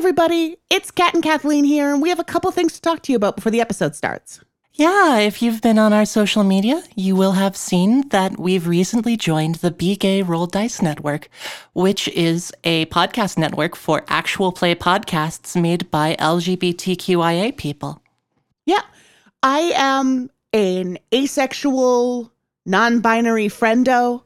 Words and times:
everybody. 0.00 0.56
It's 0.70 0.90
Kat 0.90 1.12
and 1.12 1.22
Kathleen 1.22 1.62
here, 1.62 1.92
and 1.92 2.00
we 2.00 2.08
have 2.08 2.18
a 2.18 2.24
couple 2.24 2.50
things 2.52 2.72
to 2.72 2.80
talk 2.80 3.02
to 3.02 3.12
you 3.12 3.16
about 3.16 3.36
before 3.36 3.52
the 3.52 3.60
episode 3.60 3.94
starts. 3.94 4.40
Yeah, 4.72 5.18
if 5.18 5.42
you've 5.42 5.60
been 5.60 5.78
on 5.78 5.92
our 5.92 6.06
social 6.06 6.42
media, 6.42 6.82
you 6.96 7.14
will 7.14 7.32
have 7.32 7.54
seen 7.54 8.08
that 8.08 8.38
we've 8.38 8.66
recently 8.66 9.18
joined 9.18 9.56
the 9.56 9.70
Be 9.70 9.96
Gay 9.96 10.22
Roll 10.22 10.46
Dice 10.46 10.80
Network, 10.80 11.28
which 11.74 12.08
is 12.08 12.50
a 12.64 12.86
podcast 12.86 13.36
network 13.36 13.76
for 13.76 14.02
actual 14.08 14.52
play 14.52 14.74
podcasts 14.74 15.60
made 15.60 15.90
by 15.90 16.16
LGBTQIA 16.18 17.54
people. 17.58 18.02
Yeah, 18.64 18.80
I 19.42 19.70
am 19.74 20.30
an 20.54 20.96
asexual, 21.12 22.32
non 22.64 23.00
binary 23.00 23.48
friendo, 23.48 24.22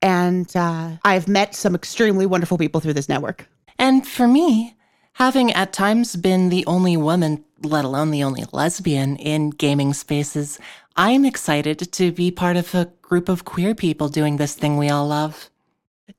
and 0.00 0.50
uh, 0.56 0.92
I've 1.04 1.28
met 1.28 1.54
some 1.54 1.74
extremely 1.74 2.24
wonderful 2.24 2.56
people 2.56 2.80
through 2.80 2.94
this 2.94 3.10
network. 3.10 3.46
And 3.78 4.08
for 4.08 4.26
me, 4.26 4.76
having 5.20 5.52
at 5.52 5.70
times 5.70 6.16
been 6.16 6.48
the 6.48 6.64
only 6.64 6.96
woman, 6.96 7.44
let 7.62 7.84
alone 7.84 8.10
the 8.10 8.24
only 8.24 8.42
lesbian 8.52 9.16
in 9.16 9.50
gaming 9.50 9.92
spaces, 9.92 10.58
I'm 10.96 11.26
excited 11.26 11.92
to 11.92 12.10
be 12.10 12.30
part 12.30 12.56
of 12.56 12.74
a 12.74 12.90
group 13.02 13.28
of 13.28 13.44
queer 13.44 13.74
people 13.74 14.08
doing 14.08 14.38
this 14.38 14.54
thing 14.54 14.78
we 14.78 14.88
all 14.88 15.06
love. 15.06 15.50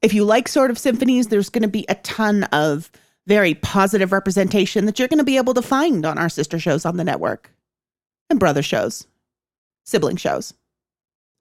If 0.03 0.13
you 0.13 0.23
like 0.23 0.47
Sword 0.47 0.69
of 0.69 0.77
Symphonies, 0.77 1.29
there's 1.29 1.49
going 1.49 1.63
to 1.63 1.67
be 1.67 1.83
a 1.89 1.95
ton 1.95 2.43
of 2.51 2.91
very 3.25 3.55
positive 3.55 4.11
representation 4.11 4.85
that 4.85 4.99
you're 4.99 5.07
going 5.07 5.17
to 5.17 5.23
be 5.23 5.37
able 5.37 5.55
to 5.55 5.63
find 5.63 6.05
on 6.05 6.19
our 6.19 6.29
sister 6.29 6.59
shows 6.59 6.85
on 6.85 6.97
the 6.97 7.03
network 7.03 7.49
and 8.29 8.39
brother 8.39 8.61
shows, 8.61 9.07
sibling 9.83 10.17
shows. 10.17 10.53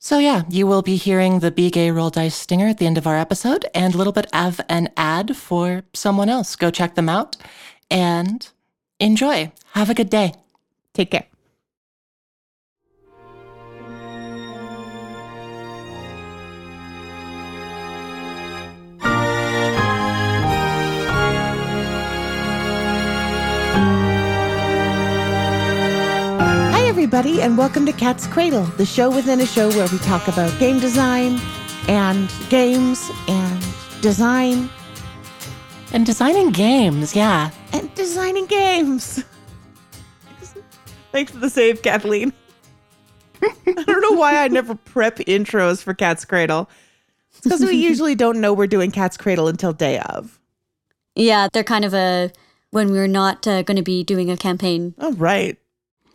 So, 0.02 0.18
yeah, 0.18 0.44
you 0.48 0.66
will 0.66 0.80
be 0.80 0.96
hearing 0.96 1.40
the 1.40 1.50
Be 1.50 1.70
Gay 1.70 1.90
Roll 1.90 2.08
Dice 2.08 2.34
Stinger 2.34 2.68
at 2.68 2.78
the 2.78 2.86
end 2.86 2.96
of 2.96 3.06
our 3.06 3.18
episode 3.18 3.66
and 3.74 3.94
a 3.94 3.98
little 3.98 4.14
bit 4.14 4.26
of 4.32 4.58
an 4.66 4.88
ad 4.96 5.36
for 5.36 5.82
someone 5.92 6.30
else. 6.30 6.56
Go 6.56 6.70
check 6.70 6.94
them 6.94 7.10
out 7.10 7.36
and 7.90 8.48
enjoy. 8.98 9.52
Have 9.72 9.90
a 9.90 9.94
good 9.94 10.08
day. 10.08 10.32
Take 10.94 11.10
care. 11.10 11.26
Everybody, 27.12 27.42
and 27.42 27.58
welcome 27.58 27.84
to 27.84 27.92
Cat's 27.92 28.28
Cradle, 28.28 28.62
the 28.76 28.86
show 28.86 29.10
within 29.10 29.40
a 29.40 29.46
show 29.46 29.68
where 29.70 29.88
we 29.88 29.98
talk 29.98 30.28
about 30.28 30.56
game 30.60 30.78
design 30.78 31.40
and 31.88 32.32
games 32.50 33.10
and 33.26 33.64
design 34.00 34.70
And 35.92 36.06
designing 36.06 36.52
games, 36.52 37.16
yeah. 37.16 37.50
and 37.72 37.92
designing 37.96 38.46
games. 38.46 39.24
Thanks 41.10 41.32
for 41.32 41.38
the 41.38 41.50
save, 41.50 41.82
Kathleen. 41.82 42.32
I 43.42 43.50
don't 43.66 44.02
know 44.02 44.16
why 44.16 44.44
I 44.44 44.46
never 44.46 44.74
prep 44.94 45.16
intros 45.16 45.82
for 45.82 45.94
Cat's 45.94 46.24
Cradle. 46.24 46.70
It's 47.32 47.40
because 47.40 47.62
we 47.62 47.72
usually 47.74 48.14
don't 48.14 48.40
know 48.40 48.52
we're 48.52 48.68
doing 48.68 48.92
Cat's 48.92 49.16
Cradle 49.16 49.48
until 49.48 49.72
day 49.72 49.98
of. 49.98 50.38
Yeah, 51.16 51.48
they're 51.52 51.64
kind 51.64 51.84
of 51.84 51.92
a 51.92 52.30
when 52.70 52.92
we're 52.92 53.08
not 53.08 53.48
uh, 53.48 53.62
going 53.62 53.78
to 53.78 53.82
be 53.82 54.04
doing 54.04 54.30
a 54.30 54.36
campaign. 54.36 54.94
All 55.00 55.14
right. 55.14 55.59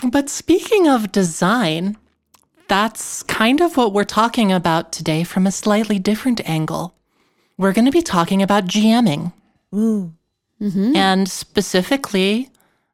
But 0.04 0.30
speaking 0.30 0.88
of 0.88 1.12
design, 1.12 1.98
that's 2.68 3.24
kind 3.24 3.62
of 3.62 3.78
what 3.78 3.94
we're 3.94 4.04
talking 4.04 4.52
about 4.52 4.92
today 4.92 5.24
from 5.24 5.48
a 5.48 5.52
slightly 5.52 6.00
different 6.00 6.48
angle. 6.48 6.96
We're 7.58 7.74
going 7.74 7.86
to 7.86 7.92
be 7.92 8.02
talking 8.02 8.42
about 8.42 8.66
GMing. 8.66 9.34
Ooh. 9.74 10.14
Mm-hmm. 10.62 10.96
And 10.96 11.30
specifically, 11.30 12.50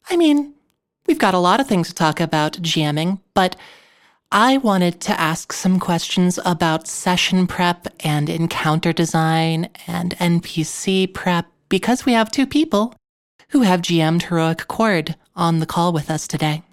I 0.10 0.18
mean, 0.18 0.54
we've 1.08 1.20
got 1.20 1.34
a 1.34 1.40
lot 1.40 1.60
of 1.60 1.68
things 1.68 1.88
to 1.90 1.96
talk 1.96 2.20
about 2.20 2.54
GMing, 2.54 3.20
but 3.34 3.56
I 4.32 4.58
wanted 4.58 5.02
to 5.02 5.20
ask 5.20 5.52
some 5.52 5.80
questions 5.80 6.40
about 6.46 6.88
session 6.88 7.48
prep 7.48 7.88
and 8.00 8.30
encounter 8.30 8.94
design 8.94 9.70
and 9.88 10.16
NPC 10.18 11.14
prep 11.14 11.48
because 11.70 12.06
we 12.06 12.14
have 12.14 12.32
two 12.32 12.48
people 12.48 12.94
who 13.50 13.62
have 13.62 13.82
GM'd 13.82 14.24
Heroic 14.24 14.68
Chord 14.68 15.16
on 15.36 15.60
the 15.60 15.66
call 15.66 15.92
with 15.92 16.10
us 16.10 16.28
today. 16.28 16.64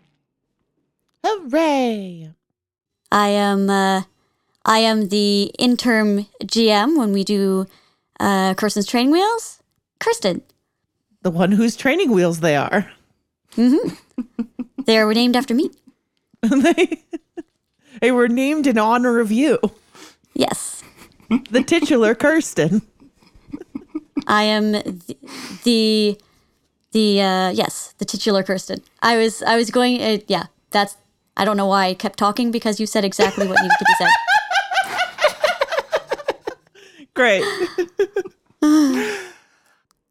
Hooray. 1.25 2.31
I 3.11 3.29
am 3.29 3.71
uh, 3.71 4.03
I 4.65 4.79
am 4.79 5.09
the 5.09 5.51
interim 5.59 6.27
GM 6.45 6.97
when 6.99 7.13
we 7.13 7.25
do 7.25 7.67
uh, 8.21 8.55
Kirsten's 8.55 8.87
training 8.87 9.11
wheels. 9.13 9.63
Kirsten, 10.01 10.43
The 11.23 11.31
one 11.31 11.53
whose 11.53 11.75
training 11.75 12.13
wheels 12.13 12.41
they 12.41 12.55
are. 12.55 12.91
Mm-hmm. 13.57 14.23
they 14.85 14.99
are 14.99 15.13
named 15.13 15.35
after 15.35 15.55
me. 15.55 15.71
they, 16.43 17.03
they 18.01 18.13
were 18.13 18.29
named 18.29 18.67
in 18.69 18.79
honor 18.79 19.19
of 19.19 19.33
you, 19.33 19.59
Yes, 20.35 20.85
the 21.51 21.63
titular 21.65 22.15
Kirsten. 22.15 22.83
I 24.29 24.43
am 24.45 24.73
the 24.73 25.17
the, 25.65 26.19
the 26.93 27.21
uh, 27.23 27.51
yes 27.51 27.95
the 27.99 28.05
titular 28.05 28.43
Kirsten. 28.45 28.83
I 29.03 29.17
was 29.17 29.43
I 29.43 29.57
was 29.57 29.71
going 29.71 30.01
uh, 30.01 30.19
yeah 30.29 30.47
that's 30.71 30.97
I 31.39 31.45
don't 31.45 31.57
know 31.57 31.67
why 31.67 31.87
I 31.87 31.95
kept 31.95 32.19
talking 32.19 32.51
because 32.51 32.79
you 32.79 32.87
said 32.87 33.05
exactly 33.05 33.47
what 33.47 33.57
needed 33.63 33.77
to 33.79 33.85
be 33.87 33.95
said. 33.99 34.11
Great. 37.15 37.45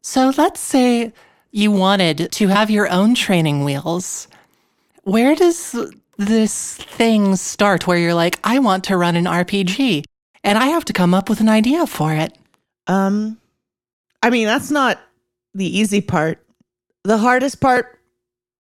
So 0.08 0.32
let's 0.38 0.58
say 0.58 1.12
you 1.50 1.70
wanted 1.70 2.32
to 2.32 2.48
have 2.48 2.70
your 2.70 2.90
own 2.90 3.14
training 3.14 3.62
wheels. 3.62 4.26
Where 5.02 5.34
does 5.34 5.76
this 6.16 6.76
thing 6.76 7.36
start 7.36 7.86
where 7.86 7.98
you're 7.98 8.14
like, 8.14 8.40
I 8.42 8.58
want 8.58 8.84
to 8.84 8.96
run 8.96 9.16
an 9.16 9.26
RPG 9.26 10.04
and 10.42 10.56
I 10.56 10.68
have 10.68 10.86
to 10.86 10.94
come 10.94 11.12
up 11.12 11.28
with 11.28 11.40
an 11.40 11.48
idea 11.50 11.86
for 11.86 12.14
it? 12.14 12.38
Um, 12.86 13.38
I 14.22 14.30
mean, 14.30 14.46
that's 14.46 14.70
not 14.70 14.98
the 15.52 15.78
easy 15.78 16.00
part. 16.00 16.42
The 17.04 17.18
hardest 17.18 17.60
part, 17.60 17.97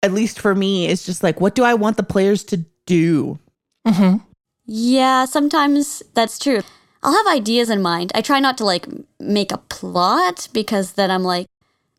at 0.05 0.13
least 0.13 0.39
for 0.39 0.53
me, 0.53 0.88
is 0.88 1.05
just 1.05 1.23
like, 1.23 1.41
what 1.41 1.55
do 1.55 1.63
I 1.63 1.73
want 1.73 1.97
the 1.97 2.03
players 2.03 2.43
to 2.45 2.57
do? 2.85 3.39
hmm 3.85 4.17
Yeah, 4.66 5.25
sometimes 5.25 6.03
that's 6.13 6.39
true. 6.39 6.61
I'll 7.03 7.17
have 7.17 7.35
ideas 7.35 7.69
in 7.69 7.81
mind. 7.81 8.11
I 8.15 8.21
try 8.21 8.39
not 8.39 8.57
to 8.59 8.65
like 8.65 8.88
make 9.19 9.51
a 9.51 9.57
plot 9.57 10.47
because 10.53 10.94
then 10.94 11.11
I'm 11.11 11.23
like, 11.23 11.47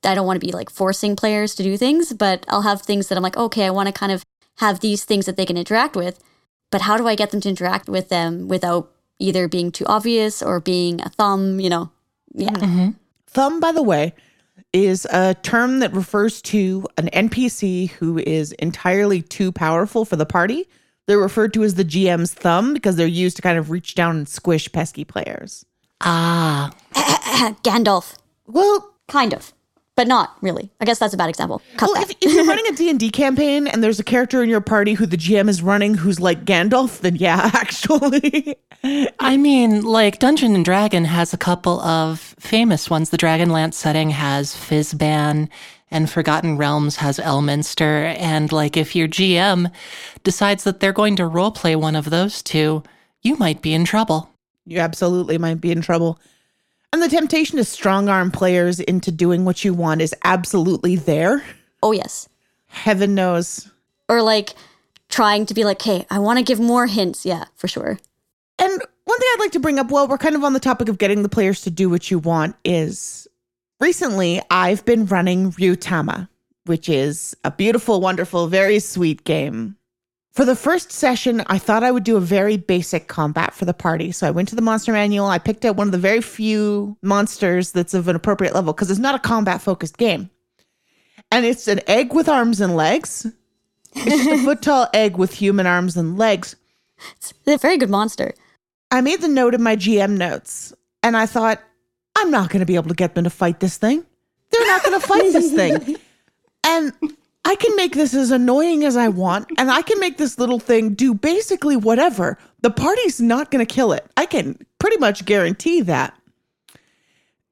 I 0.05 0.15
don't 0.15 0.27
want 0.27 0.41
to 0.41 0.47
be 0.47 0.53
like 0.53 0.71
forcing 0.71 1.17
players 1.17 1.55
to 1.57 1.63
do 1.63 1.77
things, 1.77 2.13
but 2.13 2.47
I'll 2.49 2.63
have 2.63 2.83
things 2.83 3.09
that 3.09 3.17
I'm 3.17 3.23
like, 3.23 3.37
okay, 3.37 3.67
I 3.67 3.71
want 3.71 3.89
to 3.89 3.93
kind 3.93 4.13
of 4.13 4.25
have 4.59 4.81
these 4.81 5.05
things 5.05 5.27
that 5.27 5.37
they 5.37 5.47
can 5.47 5.57
interact 5.57 5.97
with. 5.97 6.23
But 6.71 6.83
how 6.83 6.97
do 6.97 7.07
I 7.07 7.15
get 7.15 7.31
them 7.31 7.41
to 7.43 7.49
interact 7.49 7.89
with 7.89 8.09
them 8.09 8.49
without 8.49 8.91
either 9.19 9.49
being 9.49 9.71
too 9.71 9.87
obvious 9.87 10.43
or 10.43 10.61
being 10.61 11.01
a 11.03 11.09
thumb, 11.09 11.61
you 11.61 11.71
know? 11.71 11.91
Yeah. 12.35 12.91
Thumb, 13.27 13.61
by 13.61 13.73
the 13.73 13.83
way, 13.83 14.15
is 14.85 15.07
a 15.11 15.35
term 15.43 15.79
that 15.81 15.93
refers 15.93 16.43
to 16.43 16.87
an 16.99 17.09
NPC 17.13 17.91
who 17.93 18.19
is 18.19 18.53
entirely 18.53 19.23
too 19.23 19.51
powerful 19.53 20.05
for 20.05 20.17
the 20.17 20.27
party. 20.27 20.69
They're 21.07 21.19
referred 21.19 21.55
to 21.55 21.65
as 21.65 21.75
the 21.77 21.85
GM's 21.85 22.35
thumb 22.35 22.75
because 22.75 22.97
they're 22.97 23.07
used 23.07 23.37
to 23.37 23.43
kind 23.43 23.59
of 23.59 23.71
reach 23.71 23.95
down 23.95 24.17
and 24.17 24.29
squish 24.29 24.71
pesky 24.73 25.05
players. 25.05 25.65
Ah, 26.01 26.73
Gandalf, 27.63 28.17
Well, 28.47 28.95
kind 29.09 29.33
of, 29.33 29.55
but 29.97 30.07
not 30.07 30.37
really. 30.43 30.71
I 30.81 30.85
guess 30.85 30.99
that's 30.99 31.15
a 31.15 31.17
bad 31.17 31.29
example. 31.29 31.61
Cut 31.77 31.89
well, 31.89 31.95
that. 31.95 32.11
if, 32.11 32.17
if 32.21 32.33
you're 32.33 32.45
running 32.47 32.67
a 32.67 32.73
D&D 32.73 33.11
campaign 33.11 33.67
and 33.67 33.83
there's 33.83 33.99
a 33.99 34.05
character 34.05 34.43
in 34.43 34.49
your 34.49 34.61
party 34.61 34.95
who 34.95 35.07
the 35.07 35.17
GM 35.17 35.49
is 35.49 35.63
running 35.63 35.95
who's 35.95 36.21
like 36.21 36.45
Gandalf, 36.45 37.01
then 37.01 37.17
yeah, 37.17 37.51
actually. 37.55 38.57
I 39.19 39.37
mean, 39.37 39.83
like 39.83 40.19
Dungeon 40.19 40.55
and 40.55 40.65
Dragon 40.65 41.07
has 41.07 41.33
a 41.33 41.39
couple 41.39 41.81
of 41.81 42.21
famous 42.39 42.89
ones. 42.89 43.11
The 43.11 43.17
Dragonlance 43.17 43.75
setting 43.75 44.11
has 44.11 44.55
Fizban, 44.55 45.49
and 45.91 46.11
Forgotten 46.11 46.57
Realms 46.59 46.97
has 46.97 47.19
Elminster. 47.19 48.15
And 48.19 48.53
like, 48.53 48.77
if 48.77 48.95
your 48.95 49.09
GM 49.09 49.73
decides 50.25 50.65
that 50.65 50.81
they're 50.81 50.93
going 50.93 51.17
to 51.17 51.23
roleplay 51.23 51.75
one 51.75 51.97
of 51.97 52.11
those 52.11 52.43
two, 52.43 52.83
you 53.23 53.37
might 53.37 53.63
be 53.63 53.73
in 53.73 53.85
trouble. 53.85 54.31
you 54.67 54.79
absolutely 54.79 55.39
might 55.39 55.61
be 55.61 55.71
in 55.73 55.81
trouble. 55.81 56.19
And 56.97 57.03
the 57.03 57.09
temptation 57.09 57.59
to 57.59 57.65
strong 57.65 58.09
arm 58.09 58.31
players 58.31 58.81
into 58.81 59.13
doing 59.13 59.45
what 59.45 59.63
you 59.67 59.75
want 59.75 60.01
is 60.01 60.15
absolutely 60.25 60.97
there. 60.97 61.45
oh, 61.83 61.93
yes. 61.93 62.27
Heaven 62.69 63.15
knows. 63.15 63.71
Or 64.09 64.23
like 64.23 64.55
trying 65.11 65.45
to 65.45 65.53
be 65.53 65.65
like, 65.65 65.83
hey, 65.83 66.07
I 66.09 66.21
want 66.21 66.39
to 66.39 66.43
give 66.43 66.59
more 66.59 66.87
hints. 66.87 67.27
Yeah, 67.27 67.45
for 67.55 67.69
sure. 67.69 67.99
And 68.59 68.83
one 69.05 69.19
thing 69.19 69.29
I'd 69.35 69.41
like 69.41 69.53
to 69.53 69.61
bring 69.61 69.79
up 69.79 69.91
while 69.91 70.09
we're 70.09 70.17
kind 70.17 70.37
of 70.37 70.43
on 70.43 70.55
the 70.55 70.59
topic 70.59 70.89
of 70.89 70.97
getting 70.97 71.23
the 71.23 71.29
players 71.29 71.61
to 71.61 71.71
do 71.71 71.91
what 71.91 72.11
you 72.11 72.19
want 72.19 72.57
is 72.65 73.29
recently 73.79 74.41
I've 74.51 74.83
been 74.87 75.05
running 75.05 75.53
Ryutama, 75.53 76.31
which 76.65 76.89
is 76.89 77.37
a 77.45 77.51
beautiful, 77.51 78.01
wonderful, 78.01 78.47
very 78.47 78.79
sweet 78.79 79.23
game. 79.25 79.76
For 80.37 80.45
the 80.45 80.55
first 80.55 80.93
session, 80.93 81.43
I 81.47 81.57
thought 81.57 81.83
I 81.83 81.91
would 81.91 82.05
do 82.05 82.19
a 82.19 82.21
very 82.21 82.59
basic 82.59 83.09
combat 83.09 83.55
for 83.55 83.65
the 83.65 83.73
party. 83.73 84.13
So 84.13 84.29
I 84.29 84.31
went 84.31 84.49
to 84.51 84.55
the 84.55 84.61
monster 84.61 84.93
manual. 84.93 85.29
I 85.29 85.39
picked 85.39 85.65
out 85.65 85.77
one 85.77 85.89
of 85.89 85.93
the 85.93 85.99
very 85.99 86.21
few 86.21 86.95
monsters 87.01 87.73
that's 87.73 87.95
of 87.95 88.07
an 88.07 88.17
appropriate 88.17 88.53
level 88.53 88.75
because 88.75 88.91
it's 88.91 89.01
not 89.01 89.15
a 89.15 89.19
combat 89.19 89.63
focused 89.63 89.97
game. 89.97 90.29
And 91.33 91.47
it's 91.47 91.69
an 91.69 91.81
egg 91.87 92.13
with 92.13 92.29
arms 92.29 92.61
and 92.61 92.77
legs. 92.77 93.27
It's 93.95 94.25
just 94.25 94.29
a 94.29 94.45
foot 94.45 94.61
tall 94.61 94.89
egg 94.93 95.17
with 95.17 95.33
human 95.33 95.67
arms 95.67 95.97
and 95.97 96.19
legs. 96.19 96.55
It's 97.13 97.33
a 97.47 97.57
very 97.57 97.79
good 97.79 97.89
monster. 97.89 98.35
I 98.91 99.01
made 99.01 99.23
the 99.23 99.29
note 99.29 99.55
in 99.55 99.63
my 99.63 99.75
GM 99.75 100.19
notes 100.19 100.75
and 101.03 101.17
I 101.17 101.25
thought, 101.25 101.63
I'm 102.15 102.31
not 102.31 102.51
going 102.51 102.61
to 102.61 102.67
be 102.67 102.75
able 102.75 102.89
to 102.89 102.95
get 102.95 103.15
them 103.15 103.25
to 103.25 103.31
fight 103.31 103.61
this 103.61 103.79
thing. 103.79 104.05
They're 104.51 104.67
not 104.67 104.85
going 104.85 105.01
to 105.01 105.07
fight 105.07 105.33
this 105.33 105.51
thing. 105.51 105.97
And 106.69 106.93
I 107.47 107.55
can 107.55 107.77
make 107.77 107.95
this 107.95 108.13
as 108.13 108.33
annoying 108.33 108.83
as 108.83 108.97
I 108.97 109.07
want, 109.07 109.47
and 109.57 109.71
I 109.71 109.81
can 109.81 110.01
make 110.01 110.19
this 110.19 110.37
little 110.37 110.59
thing 110.59 110.95
do 110.95 111.15
basically 111.15 111.77
whatever. 111.77 112.39
The 112.63 112.71
party's 112.71 113.21
not 113.21 113.53
going 113.53 113.65
to 113.65 113.73
kill 113.73 113.93
it. 113.93 114.05
I 114.17 114.27
can 114.27 114.59
pretty 114.81 114.97
much 114.97 115.25
guarantee 115.25 115.81
that. 115.83 116.13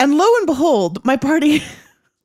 And 0.01 0.19
lo 0.19 0.27
and 0.39 0.47
behold, 0.47 1.05
my 1.05 1.17
party, 1.17 1.63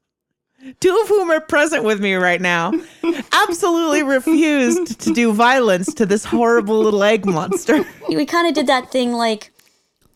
two 0.79 0.99
of 0.99 1.09
whom 1.09 1.29
are 1.29 1.39
present 1.39 1.83
with 1.83 1.99
me 1.99 2.15
right 2.15 2.41
now, 2.41 2.73
absolutely 3.33 4.01
refused 4.01 4.99
to 5.01 5.13
do 5.13 5.31
violence 5.31 5.93
to 5.93 6.07
this 6.07 6.25
horrible 6.25 6.79
little 6.79 7.03
egg 7.03 7.27
monster. 7.27 7.85
We 8.09 8.25
kind 8.25 8.47
of 8.47 8.55
did 8.55 8.65
that 8.65 8.91
thing 8.91 9.13
like 9.13 9.51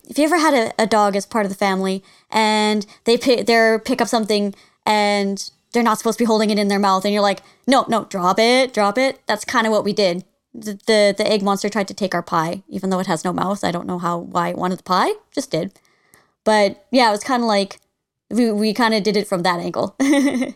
if 0.08 0.18
you 0.18 0.24
ever 0.24 0.38
had 0.38 0.54
a, 0.54 0.82
a 0.82 0.86
dog 0.88 1.14
as 1.14 1.24
part 1.24 1.46
of 1.46 1.52
the 1.52 1.56
family 1.56 2.02
and 2.32 2.84
they 3.04 3.16
pick, 3.16 3.46
they 3.46 3.78
pick 3.84 4.00
up 4.00 4.08
something 4.08 4.56
and 4.84 5.50
they're 5.74 5.82
not 5.82 5.98
supposed 5.98 6.16
to 6.18 6.22
be 6.24 6.26
holding 6.26 6.48
it 6.50 6.58
in 6.58 6.68
their 6.68 6.78
mouth. 6.78 7.04
And 7.04 7.12
you're 7.12 7.22
like 7.22 7.42
no 7.66 7.84
no 7.88 8.04
drop 8.06 8.38
it 8.38 8.72
drop 8.72 8.96
it. 8.96 9.20
That's 9.26 9.44
kind 9.44 9.66
of 9.66 9.72
what 9.72 9.84
we 9.84 9.92
did. 9.92 10.24
The, 10.54 10.74
the 10.86 11.14
the 11.18 11.30
egg 11.30 11.42
monster 11.42 11.68
tried 11.68 11.88
to 11.88 11.94
take 11.94 12.14
our 12.14 12.22
pie 12.22 12.62
even 12.68 12.88
though 12.90 13.00
it 13.00 13.06
has 13.08 13.24
no 13.24 13.32
mouth. 13.34 13.62
I 13.62 13.70
don't 13.72 13.86
know 13.86 13.98
how 13.98 14.18
why 14.18 14.48
it 14.48 14.56
wanted 14.56 14.78
the 14.78 14.84
pie 14.84 15.10
just 15.32 15.50
did. 15.50 15.78
But 16.44 16.86
yeah 16.90 17.08
it 17.08 17.12
was 17.12 17.24
kind 17.24 17.42
of 17.42 17.46
like 17.48 17.78
we, 18.30 18.50
we 18.50 18.72
kind 18.72 18.94
of 18.94 19.02
did 19.02 19.16
it 19.18 19.28
from 19.28 19.42
that 19.42 19.60
angle. 19.60 19.94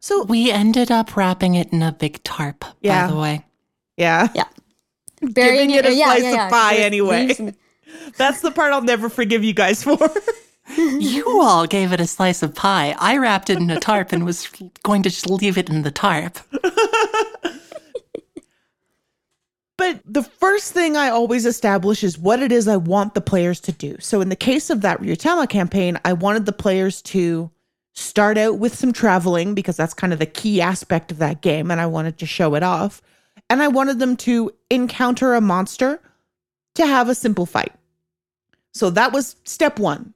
So, 0.00 0.22
We 0.24 0.50
ended 0.50 0.90
up 0.90 1.16
wrapping 1.16 1.54
it 1.54 1.72
in 1.72 1.82
a 1.82 1.90
big 1.90 2.22
tarp, 2.24 2.62
Yeah. 2.82 3.06
by 3.06 3.12
the 3.14 3.18
way. 3.18 3.44
yeah, 3.96 4.28
yeah. 4.34 4.44
Burying 5.22 5.70
it 5.70 5.86
a 5.86 5.94
yeah, 5.94 6.04
slice 6.12 6.22
yeah, 6.24 6.44
of 6.44 6.52
pie 6.52 6.76
anyway. 6.76 7.28
leaves 7.28 7.56
that's 8.18 8.42
the 8.42 8.50
part 8.50 8.74
I'll 8.74 8.82
never 8.82 9.08
forgive 9.08 9.42
you 9.44 9.54
guys 9.54 9.82
for. 9.82 9.96
You 10.76 11.40
all 11.40 11.66
gave 11.66 11.92
it 11.92 12.00
a 12.00 12.06
slice 12.06 12.42
of 12.42 12.54
pie. 12.54 12.96
I 12.98 13.18
wrapped 13.18 13.50
it 13.50 13.58
in 13.58 13.70
a 13.70 13.78
tarp 13.78 14.12
and 14.12 14.24
was 14.24 14.48
going 14.82 15.02
to 15.02 15.10
just 15.10 15.28
leave 15.28 15.58
it 15.58 15.68
in 15.68 15.82
the 15.82 15.90
tarp. 15.90 16.38
But 19.76 20.00
the 20.04 20.22
first 20.22 20.72
thing 20.72 20.96
I 20.96 21.08
always 21.08 21.44
establish 21.44 22.04
is 22.04 22.18
what 22.18 22.40
it 22.40 22.52
is 22.52 22.68
I 22.68 22.76
want 22.76 23.14
the 23.14 23.20
players 23.20 23.60
to 23.62 23.72
do. 23.72 23.96
So 24.00 24.20
in 24.20 24.28
the 24.28 24.36
case 24.36 24.70
of 24.70 24.82
that 24.82 25.00
Ryutama 25.00 25.48
campaign, 25.48 25.98
I 26.04 26.12
wanted 26.12 26.46
the 26.46 26.52
players 26.52 27.02
to 27.02 27.50
start 27.92 28.38
out 28.38 28.58
with 28.58 28.74
some 28.74 28.92
traveling 28.92 29.54
because 29.54 29.76
that's 29.76 29.94
kind 29.94 30.12
of 30.12 30.18
the 30.18 30.26
key 30.26 30.60
aspect 30.60 31.10
of 31.12 31.18
that 31.18 31.42
game 31.42 31.70
and 31.70 31.80
I 31.80 31.86
wanted 31.86 32.18
to 32.18 32.26
show 32.26 32.54
it 32.54 32.62
off. 32.62 33.02
And 33.50 33.62
I 33.62 33.68
wanted 33.68 33.98
them 33.98 34.16
to 34.18 34.52
encounter 34.70 35.34
a 35.34 35.40
monster 35.40 36.00
to 36.76 36.86
have 36.86 37.08
a 37.08 37.14
simple 37.14 37.44
fight. 37.44 37.72
So 38.72 38.90
that 38.90 39.12
was 39.12 39.36
step 39.44 39.78
1. 39.78 40.14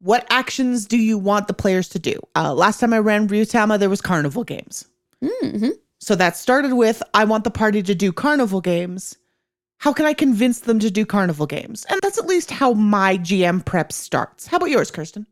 What 0.00 0.26
actions 0.30 0.86
do 0.86 0.96
you 0.96 1.18
want 1.18 1.48
the 1.48 1.54
players 1.54 1.88
to 1.90 1.98
do? 1.98 2.14
Uh, 2.36 2.54
last 2.54 2.78
time 2.80 2.92
I 2.92 2.98
ran 2.98 3.28
Ryutama, 3.28 3.78
there 3.78 3.90
was 3.90 4.00
carnival 4.00 4.44
games. 4.44 4.84
Mhm. 5.22 5.72
So 5.98 6.14
that 6.14 6.36
started 6.36 6.74
with 6.74 7.02
I 7.14 7.24
want 7.24 7.44
the 7.44 7.50
party 7.50 7.82
to 7.82 7.94
do 7.94 8.12
carnival 8.12 8.60
games. 8.60 9.16
How 9.78 9.92
can 9.92 10.06
I 10.06 10.14
convince 10.14 10.60
them 10.60 10.78
to 10.80 10.90
do 10.90 11.04
carnival 11.04 11.46
games? 11.46 11.84
And 11.88 12.00
that's 12.02 12.18
at 12.18 12.26
least 12.26 12.50
how 12.50 12.72
my 12.74 13.16
GM 13.16 13.60
prep 13.60 13.92
starts. 13.92 14.46
How 14.46 14.56
about 14.56 14.70
yours, 14.70 14.90
Kirsten? 14.90 15.26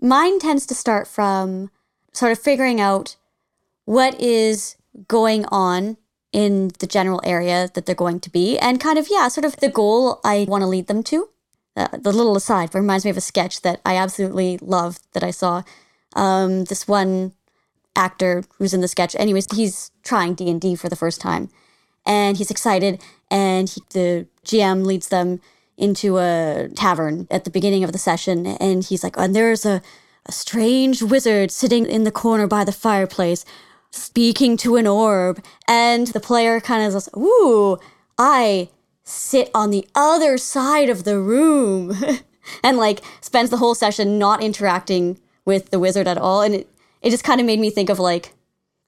Mine 0.00 0.38
tends 0.40 0.66
to 0.66 0.74
start 0.74 1.06
from 1.06 1.70
sort 2.12 2.32
of 2.32 2.38
figuring 2.38 2.80
out 2.80 3.16
what 3.84 4.20
is 4.20 4.76
going 5.08 5.44
on 5.46 5.96
in 6.32 6.70
the 6.78 6.86
general 6.86 7.20
area 7.24 7.70
that 7.74 7.86
they're 7.86 7.94
going 7.94 8.20
to 8.20 8.30
be 8.30 8.58
and 8.58 8.80
kind 8.80 8.98
of, 8.98 9.08
yeah, 9.10 9.28
sort 9.28 9.44
of 9.44 9.56
the 9.56 9.68
goal 9.68 10.20
I 10.24 10.46
want 10.48 10.62
to 10.62 10.66
lead 10.66 10.86
them 10.86 11.02
to. 11.04 11.28
Uh, 11.76 11.88
the 11.92 12.12
little 12.12 12.36
aside 12.36 12.74
reminds 12.74 13.04
me 13.04 13.10
of 13.10 13.16
a 13.16 13.22
sketch 13.22 13.62
that 13.62 13.80
I 13.86 13.96
absolutely 13.96 14.58
love 14.60 14.98
that 15.12 15.22
I 15.22 15.30
saw. 15.30 15.62
Um, 16.14 16.64
this 16.64 16.86
one 16.86 17.32
actor 17.96 18.44
who's 18.58 18.74
in 18.74 18.80
the 18.80 18.88
sketch, 18.88 19.16
anyways, 19.16 19.46
he's 19.54 19.90
trying 20.02 20.34
D&D 20.34 20.76
for 20.76 20.88
the 20.88 20.96
first 20.96 21.20
time 21.20 21.48
and 22.06 22.36
he's 22.36 22.50
excited 22.50 23.00
and 23.30 23.68
he, 23.68 23.82
the 23.90 24.26
gm 24.44 24.84
leads 24.84 25.08
them 25.08 25.40
into 25.76 26.18
a 26.18 26.68
tavern 26.74 27.26
at 27.30 27.44
the 27.44 27.50
beginning 27.50 27.84
of 27.84 27.92
the 27.92 27.98
session 27.98 28.46
and 28.46 28.84
he's 28.84 29.02
like 29.02 29.16
and 29.16 29.34
there's 29.34 29.64
a, 29.64 29.82
a 30.26 30.32
strange 30.32 31.02
wizard 31.02 31.50
sitting 31.50 31.86
in 31.86 32.04
the 32.04 32.12
corner 32.12 32.46
by 32.46 32.64
the 32.64 32.72
fireplace 32.72 33.44
speaking 33.90 34.56
to 34.56 34.76
an 34.76 34.86
orb 34.86 35.42
and 35.68 36.08
the 36.08 36.20
player 36.20 36.60
kind 36.60 36.84
of 36.84 36.92
says, 36.92 37.08
ooh 37.16 37.78
i 38.18 38.68
sit 39.04 39.50
on 39.54 39.70
the 39.70 39.86
other 39.94 40.38
side 40.38 40.88
of 40.88 41.04
the 41.04 41.18
room 41.18 41.96
and 42.64 42.76
like 42.76 43.00
spends 43.20 43.50
the 43.50 43.56
whole 43.56 43.74
session 43.74 44.18
not 44.18 44.42
interacting 44.42 45.18
with 45.44 45.70
the 45.70 45.78
wizard 45.78 46.06
at 46.06 46.18
all. 46.18 46.42
And 46.42 46.54
it, 46.54 46.68
it 47.00 47.10
just 47.10 47.24
kind 47.24 47.40
of 47.40 47.46
made 47.46 47.60
me 47.60 47.70
think 47.70 47.90
of 47.90 47.98
like 47.98 48.34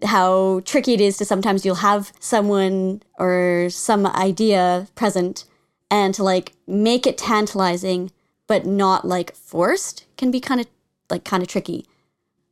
how 0.04 0.60
tricky 0.64 0.94
it 0.94 1.00
is 1.00 1.16
to 1.16 1.24
sometimes 1.24 1.64
you'll 1.64 1.76
have 1.76 2.12
someone 2.20 3.02
or 3.18 3.68
some 3.70 4.06
idea 4.06 4.86
present 4.94 5.44
and 5.90 6.14
to 6.14 6.22
like 6.22 6.52
make 6.66 7.06
it 7.06 7.18
tantalizing 7.18 8.10
but 8.46 8.66
not 8.66 9.06
like 9.06 9.34
forced 9.34 10.04
can 10.16 10.30
be 10.30 10.40
kind 10.40 10.60
of 10.60 10.66
like 11.10 11.24
kind 11.24 11.42
of 11.42 11.48
tricky. 11.48 11.86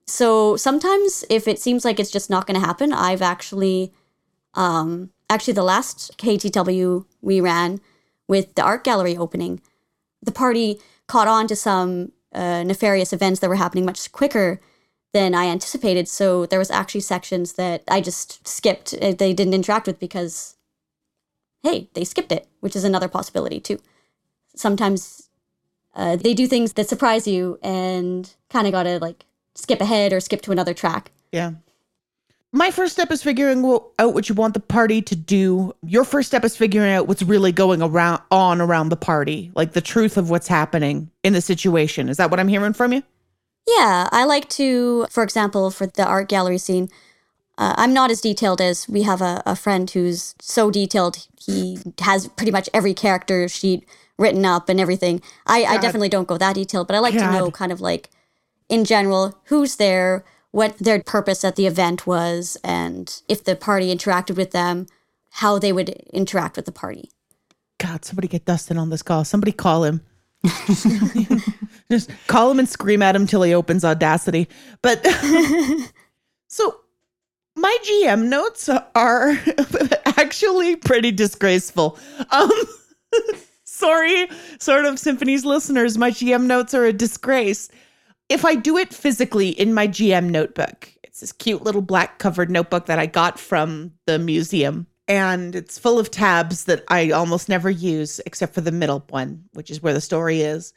So 0.07 0.57
sometimes 0.57 1.25
if 1.31 1.47
it 1.47 1.59
seems 1.59 1.85
like 1.85 2.01
it's 2.01 2.11
just 2.11 2.31
not 2.31 2.47
going 2.47 2.61
to 2.61 2.67
happen 2.67 2.93
i've 2.93 3.23
actually 3.23 3.93
um 4.55 5.11
actually 5.31 5.55
the 5.55 5.63
last 5.63 6.17
ktw 6.19 7.05
we 7.23 7.41
ran 7.41 7.81
with 8.29 8.55
the 8.55 8.63
art 8.63 8.85
gallery 8.85 9.17
opening 9.17 9.61
the 10.23 10.33
party 10.33 10.81
caught 11.09 11.29
on 11.29 11.47
to 11.49 11.57
some 11.57 12.13
uh, 12.33 12.63
nefarious 12.63 13.13
events 13.13 13.41
that 13.41 13.49
were 13.49 13.57
happening 13.57 13.85
much 13.85 14.11
quicker 14.13 14.61
than 15.13 15.35
I 15.35 15.47
anticipated. 15.47 16.09
So 16.09 16.47
there 16.47 16.59
was 16.59 16.71
actually 16.71 17.03
sections 17.03 17.55
that 17.55 17.83
I 17.89 18.01
just 18.01 18.47
skipped. 18.47 18.95
uh, 18.95 19.13
They 19.13 19.35
didn't 19.35 19.53
interact 19.55 19.87
with 19.87 19.99
because, 19.99 20.57
hey, 21.63 21.89
they 21.95 22.05
skipped 22.05 22.33
it, 22.33 22.47
which 22.61 22.77
is 22.77 22.85
another 22.85 23.09
possibility 23.09 23.61
too. 23.61 23.79
Sometimes 24.55 25.29
uh, 25.95 26.17
they 26.17 26.33
do 26.35 26.47
things 26.47 26.75
that 26.75 26.89
surprise 26.89 27.27
you 27.27 27.59
and 27.63 28.33
kind 28.49 28.67
of 28.67 28.73
got 28.73 28.85
to 28.85 28.99
like 29.01 29.27
skip 29.55 29.81
ahead 29.81 30.13
or 30.13 30.21
skip 30.21 30.41
to 30.43 30.53
another 30.53 30.73
track. 30.73 31.11
Yeah. 31.31 31.53
My 32.55 32.71
first 32.71 32.93
step 32.93 33.11
is 33.11 33.23
figuring 33.23 33.65
out 33.99 34.13
what 34.13 34.29
you 34.29 34.35
want 34.35 34.53
the 34.53 34.61
party 34.61 35.01
to 35.03 35.17
do. 35.17 35.75
Your 35.83 36.05
first 36.05 36.29
step 36.29 36.45
is 36.45 36.55
figuring 36.55 36.93
out 36.93 37.09
what's 37.09 37.23
really 37.23 37.51
going 37.51 37.81
around 37.83 38.21
on 38.31 38.61
around 38.61 38.91
the 38.91 38.97
party, 38.97 39.51
like 39.55 39.73
the 39.73 39.81
truth 39.81 40.19
of 40.19 40.29
what's 40.29 40.49
happening 40.49 41.11
in 41.23 41.33
the 41.33 41.41
situation. 41.41 42.11
Is 42.11 42.19
that 42.19 42.31
what 42.31 42.39
I'm 42.39 42.49
hearing 42.49 42.75
from 42.75 42.93
you? 42.93 43.03
Yeah, 43.67 44.09
I 44.13 44.25
like 44.25 44.51
to, 44.51 45.07
for 45.09 45.23
example, 45.23 45.71
for 45.71 45.87
the 45.87 46.05
art 46.05 46.29
gallery 46.29 46.59
scene, 46.59 46.91
uh, 47.57 47.75
I'm 47.79 47.95
not 47.95 48.11
as 48.11 48.21
detailed 48.21 48.61
as 48.61 48.87
we 48.89 49.03
have 49.03 49.23
a, 49.23 49.43
a 49.47 49.57
friend 49.57 49.89
who's 49.89 50.35
so 50.41 50.71
detailed. 50.71 51.27
He 51.41 51.79
has 52.01 52.29
pretty 52.29 52.53
much 52.53 52.69
every 52.75 52.93
character 52.93 53.49
sheet 53.49 53.89
written 54.19 54.45
up 54.45 54.69
and 54.69 54.79
everything. 54.79 55.23
I, 55.47 55.65
I 55.65 55.79
definitely 55.79 56.09
don't 56.11 56.29
go 56.29 56.37
that 56.37 56.55
detailed, 56.55 56.87
but 56.87 56.97
I 56.97 56.99
like 56.99 57.15
to 57.15 57.31
know 57.33 57.51
kind 57.51 57.73
of 57.73 57.81
like 57.81 58.11
in 58.69 58.85
general 58.85 59.39
who's 59.45 59.77
there, 59.77 60.25
what 60.53 60.79
their 60.79 61.03
purpose 61.03 61.45
at 61.45 61.57
the 61.57 61.67
event 61.67 62.07
was, 62.07 62.57
and 62.63 63.21
if 63.29 63.43
the 63.43 63.57
party 63.57 63.95
interacted 63.95 64.37
with 64.37 64.53
them, 64.53 64.87
how 65.31 65.59
they 65.59 65.73
would 65.73 65.89
interact 66.13 66.57
with 66.57 66.67
the 66.67 66.73
party. 66.73 67.11
God, 67.79 68.05
somebody 68.05 68.29
get 68.29 68.45
Dustin 68.45 68.79
on 68.79 68.91
this 68.91 69.03
call. 69.03 69.25
Somebody 69.25 69.51
call 69.51 69.83
him. 69.85 70.03
Just 71.91 72.11
call 72.27 72.51
him 72.51 72.59
and 72.59 72.69
scream 72.69 73.03
at 73.03 73.17
him 73.17 73.27
till 73.27 73.43
he 73.43 73.55
opens 73.55 73.85
Audacity. 73.85 74.49
But 74.83 75.05
so 76.49 76.77
my 77.57 77.77
GM 77.85 78.29
notes 78.29 78.69
are 78.69 79.39
actually 80.07 80.77
pretty 80.77 81.13
disgraceful. 81.13 81.99
Um 82.31 82.51
sorry, 83.65 84.29
Sword 84.59 84.85
of 84.85 84.99
Symphonies 84.99 85.45
listeners, 85.45 85.99
my 85.99 86.11
GM 86.11 86.45
notes 86.45 86.75
are 86.75 86.85
a 86.85 86.93
disgrace. 86.93 87.69
If 88.33 88.47
I 88.47 88.55
do 88.55 88.79
it 88.79 88.95
physically 88.95 89.51
in 89.51 89.75
my 89.75 89.87
GM 89.87 90.31
notebook, 90.31 90.91
it's 91.03 91.21
this 91.21 91.33
cute 91.33 91.63
little 91.65 91.83
black 91.83 92.19
covered 92.19 92.51
notebook 92.51 92.87
that 92.87 92.99
I 92.99 93.05
got 93.05 93.39
from 93.39 93.93
the 94.07 94.19
museum. 94.19 94.87
And 95.07 95.55
it's 95.55 95.79
full 95.79 95.99
of 95.99 96.11
tabs 96.11 96.65
that 96.65 96.83
I 96.89 97.11
almost 97.11 97.51
never 97.51 97.69
use 97.69 98.23
except 98.25 98.55
for 98.55 98.63
the 98.63 98.73
middle 98.73 99.05
one, 99.11 99.45
which 99.53 99.71
is 99.71 99.83
where 99.83 99.93
the 99.93 100.01
story 100.01 100.41
is. 100.41 100.73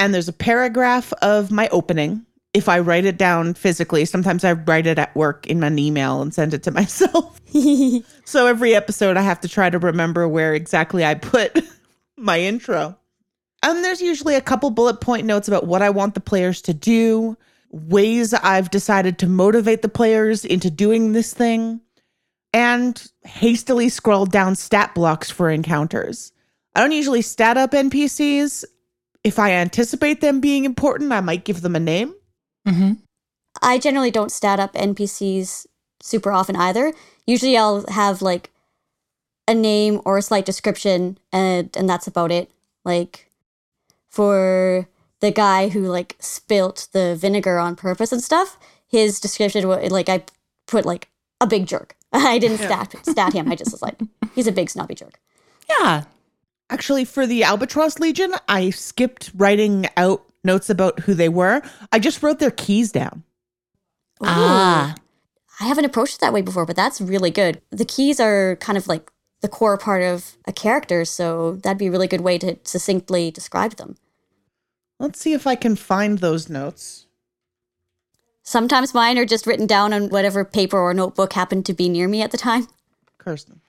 And 0.00 0.12
there's 0.12 0.26
a 0.26 0.32
paragraph 0.32 1.12
of 1.22 1.52
my 1.52 1.68
opening. 1.68 2.26
If 2.52 2.68
I 2.68 2.80
write 2.80 3.04
it 3.04 3.16
down 3.16 3.54
physically, 3.54 4.04
sometimes 4.04 4.42
I 4.42 4.54
write 4.54 4.88
it 4.88 4.98
at 4.98 5.14
work 5.14 5.46
in 5.46 5.62
an 5.62 5.78
email 5.78 6.20
and 6.20 6.34
send 6.34 6.52
it 6.52 6.64
to 6.64 6.70
myself. 6.72 7.40
so 8.24 8.48
every 8.48 8.74
episode, 8.74 9.16
I 9.16 9.22
have 9.22 9.40
to 9.42 9.48
try 9.48 9.70
to 9.70 9.78
remember 9.78 10.26
where 10.26 10.52
exactly 10.52 11.04
I 11.04 11.14
put 11.14 11.64
my 12.16 12.40
intro. 12.40 12.98
And 13.62 13.84
there's 13.84 14.02
usually 14.02 14.34
a 14.34 14.40
couple 14.40 14.70
bullet 14.70 15.00
point 15.00 15.26
notes 15.26 15.48
about 15.48 15.66
what 15.66 15.82
I 15.82 15.90
want 15.90 16.14
the 16.14 16.20
players 16.20 16.60
to 16.62 16.74
do, 16.74 17.36
ways 17.70 18.34
I've 18.34 18.70
decided 18.70 19.18
to 19.18 19.28
motivate 19.28 19.82
the 19.82 19.88
players 19.88 20.44
into 20.44 20.70
doing 20.70 21.12
this 21.12 21.32
thing, 21.32 21.80
and 22.52 23.04
hastily 23.24 23.88
scrolled 23.88 24.32
down 24.32 24.56
stat 24.56 24.94
blocks 24.94 25.30
for 25.30 25.48
encounters. 25.48 26.32
I 26.74 26.80
don't 26.80 26.92
usually 26.92 27.22
stat 27.22 27.56
up 27.56 27.70
NPCs. 27.72 28.64
If 29.24 29.38
I 29.38 29.52
anticipate 29.52 30.20
them 30.20 30.40
being 30.40 30.64
important, 30.64 31.12
I 31.12 31.20
might 31.20 31.44
give 31.44 31.60
them 31.60 31.76
a 31.76 31.80
name. 31.80 32.14
hmm 32.66 32.92
I 33.60 33.78
generally 33.78 34.10
don't 34.10 34.32
stat 34.32 34.58
up 34.58 34.72
NPCs 34.72 35.66
super 36.00 36.32
often 36.32 36.56
either. 36.56 36.92
Usually 37.26 37.56
I'll 37.56 37.84
have 37.88 38.22
like 38.22 38.50
a 39.46 39.54
name 39.54 40.00
or 40.04 40.18
a 40.18 40.22
slight 40.22 40.46
description 40.46 41.18
and 41.32 41.74
and 41.76 41.88
that's 41.88 42.06
about 42.06 42.32
it. 42.32 42.50
Like 42.84 43.30
for 44.12 44.86
the 45.20 45.30
guy 45.30 45.68
who 45.68 45.86
like 45.86 46.16
spilt 46.20 46.88
the 46.92 47.16
vinegar 47.16 47.58
on 47.58 47.74
purpose 47.74 48.12
and 48.12 48.22
stuff, 48.22 48.58
his 48.86 49.18
description 49.18 49.66
was 49.66 49.90
like 49.90 50.08
I 50.08 50.24
put 50.66 50.84
like 50.84 51.08
a 51.40 51.46
big 51.46 51.66
jerk. 51.66 51.96
I 52.12 52.38
didn't 52.38 52.58
stat 52.58 52.94
stat 53.02 53.32
him. 53.32 53.50
I 53.50 53.56
just 53.56 53.72
was 53.72 53.82
like 53.82 53.98
he's 54.34 54.46
a 54.46 54.52
big 54.52 54.70
snobby 54.70 54.94
jerk. 54.94 55.18
Yeah. 55.68 56.04
Actually, 56.70 57.04
for 57.04 57.26
the 57.26 57.42
Albatross 57.42 57.98
Legion, 57.98 58.32
I 58.48 58.70
skipped 58.70 59.30
writing 59.34 59.86
out 59.96 60.24
notes 60.44 60.70
about 60.70 61.00
who 61.00 61.14
they 61.14 61.28
were. 61.28 61.62
I 61.90 61.98
just 61.98 62.22
wrote 62.22 62.38
their 62.38 62.50
keys 62.50 62.92
down. 62.92 63.24
Ooh. 64.22 64.26
Ah. 64.26 64.94
I 65.60 65.64
haven't 65.64 65.84
approached 65.84 66.14
it 66.14 66.20
that 66.20 66.32
way 66.32 66.40
before, 66.40 66.64
but 66.64 66.76
that's 66.76 67.00
really 67.00 67.30
good. 67.30 67.60
The 67.70 67.84
keys 67.84 68.18
are 68.18 68.56
kind 68.56 68.78
of 68.78 68.88
like 68.88 69.10
the 69.42 69.48
core 69.48 69.76
part 69.76 70.02
of 70.02 70.36
a 70.46 70.52
character, 70.52 71.04
so 71.04 71.56
that'd 71.56 71.78
be 71.78 71.88
a 71.88 71.90
really 71.90 72.08
good 72.08 72.22
way 72.22 72.38
to 72.38 72.56
succinctly 72.64 73.30
describe 73.30 73.74
them. 73.76 73.96
Let's 74.98 75.20
see 75.20 75.32
if 75.32 75.46
I 75.46 75.56
can 75.56 75.76
find 75.76 76.18
those 76.18 76.48
notes. 76.48 77.06
Sometimes 78.44 78.94
mine 78.94 79.18
are 79.18 79.24
just 79.24 79.46
written 79.46 79.66
down 79.66 79.92
on 79.92 80.08
whatever 80.08 80.44
paper 80.44 80.78
or 80.78 80.94
notebook 80.94 81.32
happened 81.32 81.66
to 81.66 81.74
be 81.74 81.88
near 81.88 82.08
me 82.08 82.22
at 82.22 82.30
the 82.30 82.38
time. 82.38 82.66
Kirsten. 83.18 83.60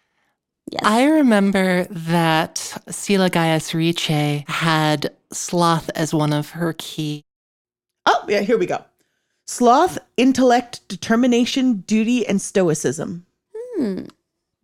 Yes. 0.72 0.82
I 0.84 1.06
remember 1.06 1.86
that 1.86 2.58
Sila 2.90 3.30
Gaius 3.30 3.74
Riche 3.74 4.44
had 4.48 5.12
sloth 5.32 5.90
as 5.96 6.14
one 6.14 6.34
of 6.34 6.52
her 6.52 6.74
key. 6.78 7.24
Oh, 8.06 8.24
yeah, 8.28 8.42
here 8.42 8.58
we 8.58 8.66
go. 8.66 8.84
Sloth, 9.46 9.98
intellect, 10.18 10.88
determination, 10.88 11.82
duty, 11.82 12.26
and 12.26 12.42
stoicism. 12.42 13.26
Hmm. 13.54 14.06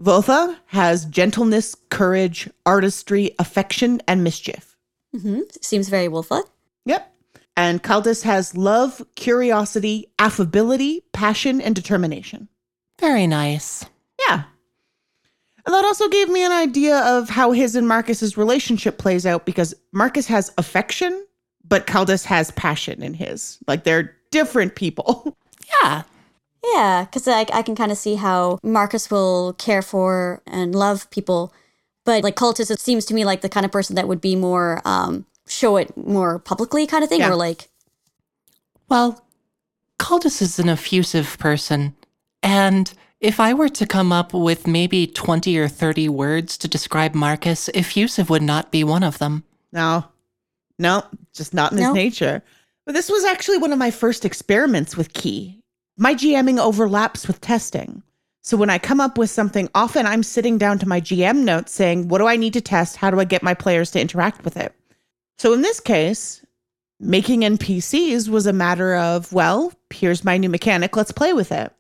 Votha 0.01 0.58
has 0.68 1.06
gentleness, 1.06 1.75
courage, 1.89 2.50
artistry, 2.65 3.32
affection, 3.39 4.01
and 4.08 4.24
mischief. 4.24 4.75
hmm 5.13 5.41
Seems 5.62 5.89
very 5.89 6.08
Wolfa. 6.08 6.44
Yep. 6.86 7.13
And 7.58 7.84
Kaldis 7.84 8.24
has 8.24 8.56
love, 8.56 9.06
curiosity, 9.15 10.08
affability, 10.18 11.03
passion, 11.12 11.60
and 11.60 11.75
determination. 11.75 12.48
Very 13.01 13.27
nice. 13.27 13.84
Yeah. 14.27 14.44
And 15.65 15.74
that 15.75 15.84
also 15.86 16.08
gave 16.08 16.29
me 16.29 16.44
an 16.46 16.53
idea 16.53 16.98
of 17.00 17.29
how 17.29 17.51
his 17.51 17.75
and 17.75 17.88
Marcus's 17.88 18.38
relationship 18.38 18.98
plays 18.98 19.25
out 19.25 19.46
because 19.46 19.74
Marcus 19.91 20.25
has 20.27 20.51
affection, 20.58 21.25
but 21.68 21.86
Kaldis 21.86 22.24
has 22.25 22.51
passion 22.51 23.03
in 23.03 23.13
his. 23.13 23.60
Like 23.68 23.84
they're 23.84 24.15
different 24.32 24.75
people. 24.75 25.36
Yeah. 25.84 26.01
Yeah, 26.63 27.06
because 27.06 27.28
I, 27.28 27.46
I 27.54 27.62
can 27.62 27.75
kind 27.75 27.92
of 27.92 27.98
see 27.98 28.16
how 28.16 28.60
Marcus 28.63 29.10
will 29.10 29.54
care 29.54 29.82
for 29.82 30.42
and 30.46 30.75
love 30.75 31.10
people, 31.10 31.54
but 32.06 32.24
like 32.24 32.36
cultist, 32.36 32.70
it 32.72 32.80
seems 32.80 33.06
to 33.06 33.13
me 33.13 33.24
like 33.25 33.42
the 33.42 33.50
kind 33.50 33.66
of 33.66 33.72
person 33.72 33.96
that 33.96 34.08
would 34.08 34.22
be 34.22 34.36
more 34.36 34.82
um, 34.86 35.25
show 35.48 35.78
it 35.78 35.96
more 35.96 36.38
publicly, 36.39 36.86
kind 36.86 37.04
of 37.04 37.10
thing, 37.10 37.22
Yeah. 37.22 37.30
or 37.32 37.36
like 37.36 37.70
Well, 38.89 39.25
Cultus 39.98 40.42
is 40.42 40.60
an 40.60 40.70
effusive 40.70 41.38
person. 41.39 41.96
And 42.44 42.92
if 43.20 43.39
I 43.39 43.54
were 43.54 43.70
to 43.70 43.86
come 43.86 44.12
up 44.12 44.34
with 44.34 44.66
maybe 44.68 45.06
20 45.08 45.58
or 45.58 45.68
30 45.68 46.10
words 46.10 46.58
to 46.60 46.68
describe 46.68 47.13
Marcus, 47.13 47.70
effusive 47.74 48.30
would 48.30 48.42
not 48.42 48.72
be 48.72 48.84
one 48.84 49.04
of 49.04 49.18
them. 49.18 49.44
No, 49.72 50.06
no, 50.78 51.04
just 51.34 51.54
not 51.54 51.72
in 51.72 51.78
his 51.80 51.94
nature. 51.94 52.42
But 52.86 52.94
this 52.94 53.10
was 53.10 53.24
actually 53.25 53.58
one 53.58 53.72
of 53.74 53.78
my 53.78 53.92
first 53.92 54.25
experiments 54.25 54.96
with 54.98 55.13
Key. 55.13 55.59
My 56.01 56.15
GMing 56.15 56.60
overlaps 56.60 57.27
with 57.27 57.41
testing. 57.41 58.03
So 58.41 58.56
when 58.56 58.70
I 58.70 58.77
come 58.77 59.01
up 59.01 59.18
with 59.18 59.29
something, 59.29 59.68
often 59.75 60.06
I'm 60.06 60.24
sitting 60.24 60.58
down 60.58 60.79
to 60.79 60.88
my 60.88 61.01
GM 61.01 61.44
notes 61.44 61.74
saying, 61.74 62.08
what 62.08 62.20
do 62.20 62.25
I 62.25 62.38
need 62.38 62.53
to 62.53 62.62
test? 62.62 62.96
How 62.96 63.12
do 63.12 63.20
I 63.20 63.25
get 63.25 63.44
my 63.44 63.53
players 63.53 63.91
to 63.91 64.00
interact 64.00 64.46
with 64.46 64.56
it? 64.56 64.74
So 65.38 65.51
in 65.51 65.62
this 65.62 65.82
case, 65.82 66.46
making 67.01 67.41
NPCs 67.41 68.29
was 68.29 68.46
a 68.48 68.53
matter 68.53 68.96
of, 68.96 69.34
well, 69.34 69.74
here's 69.89 70.24
my 70.24 70.38
new 70.38 70.48
mechanic, 70.48 70.96
let's 70.96 71.12
play 71.12 71.34
with 71.34 71.51
it. 71.51 71.74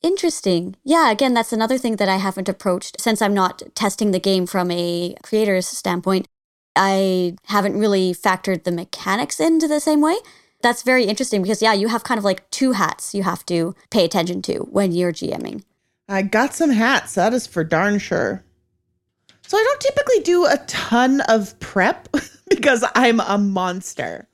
Interesting. 0.00 0.76
Yeah, 0.82 1.10
again, 1.10 1.34
that's 1.34 1.52
another 1.52 1.76
thing 1.76 1.96
that 1.96 2.08
I 2.08 2.16
haven't 2.16 2.48
approached 2.48 2.98
since 2.98 3.20
I'm 3.20 3.34
not 3.34 3.62
testing 3.74 4.12
the 4.12 4.18
game 4.18 4.46
from 4.46 4.70
a 4.70 5.16
creator's 5.22 5.66
standpoint. 5.66 6.28
I 6.76 7.36
haven't 7.48 7.78
really 7.78 8.14
factored 8.14 8.64
the 8.64 8.72
mechanics 8.72 9.38
into 9.38 9.68
the 9.68 9.80
same 9.80 10.00
way. 10.00 10.16
That's 10.64 10.82
very 10.82 11.04
interesting 11.04 11.42
because, 11.42 11.60
yeah, 11.60 11.74
you 11.74 11.88
have 11.88 12.04
kind 12.04 12.16
of 12.16 12.24
like 12.24 12.50
two 12.50 12.72
hats 12.72 13.14
you 13.14 13.22
have 13.22 13.44
to 13.46 13.74
pay 13.90 14.02
attention 14.02 14.40
to 14.42 14.60
when 14.60 14.92
you're 14.92 15.12
GMing. 15.12 15.62
I 16.08 16.22
got 16.22 16.54
some 16.54 16.70
hats, 16.70 17.16
that 17.16 17.34
is 17.34 17.46
for 17.46 17.64
darn 17.64 17.98
sure. 17.98 18.42
So 19.46 19.58
I 19.58 19.62
don't 19.62 19.80
typically 19.82 20.20
do 20.20 20.46
a 20.46 20.56
ton 20.66 21.20
of 21.28 21.60
prep 21.60 22.08
because 22.48 22.82
I'm 22.94 23.20
a 23.20 23.36
monster. 23.36 24.26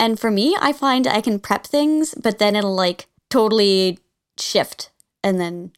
And 0.00 0.18
for 0.18 0.30
me, 0.30 0.56
I 0.58 0.72
find 0.72 1.06
I 1.06 1.20
can 1.20 1.38
prep 1.38 1.66
things, 1.66 2.14
but 2.14 2.38
then 2.38 2.56
it'll 2.56 2.74
like 2.74 3.08
totally 3.28 3.98
shift 4.38 4.90
and 5.22 5.38
then 5.38 5.72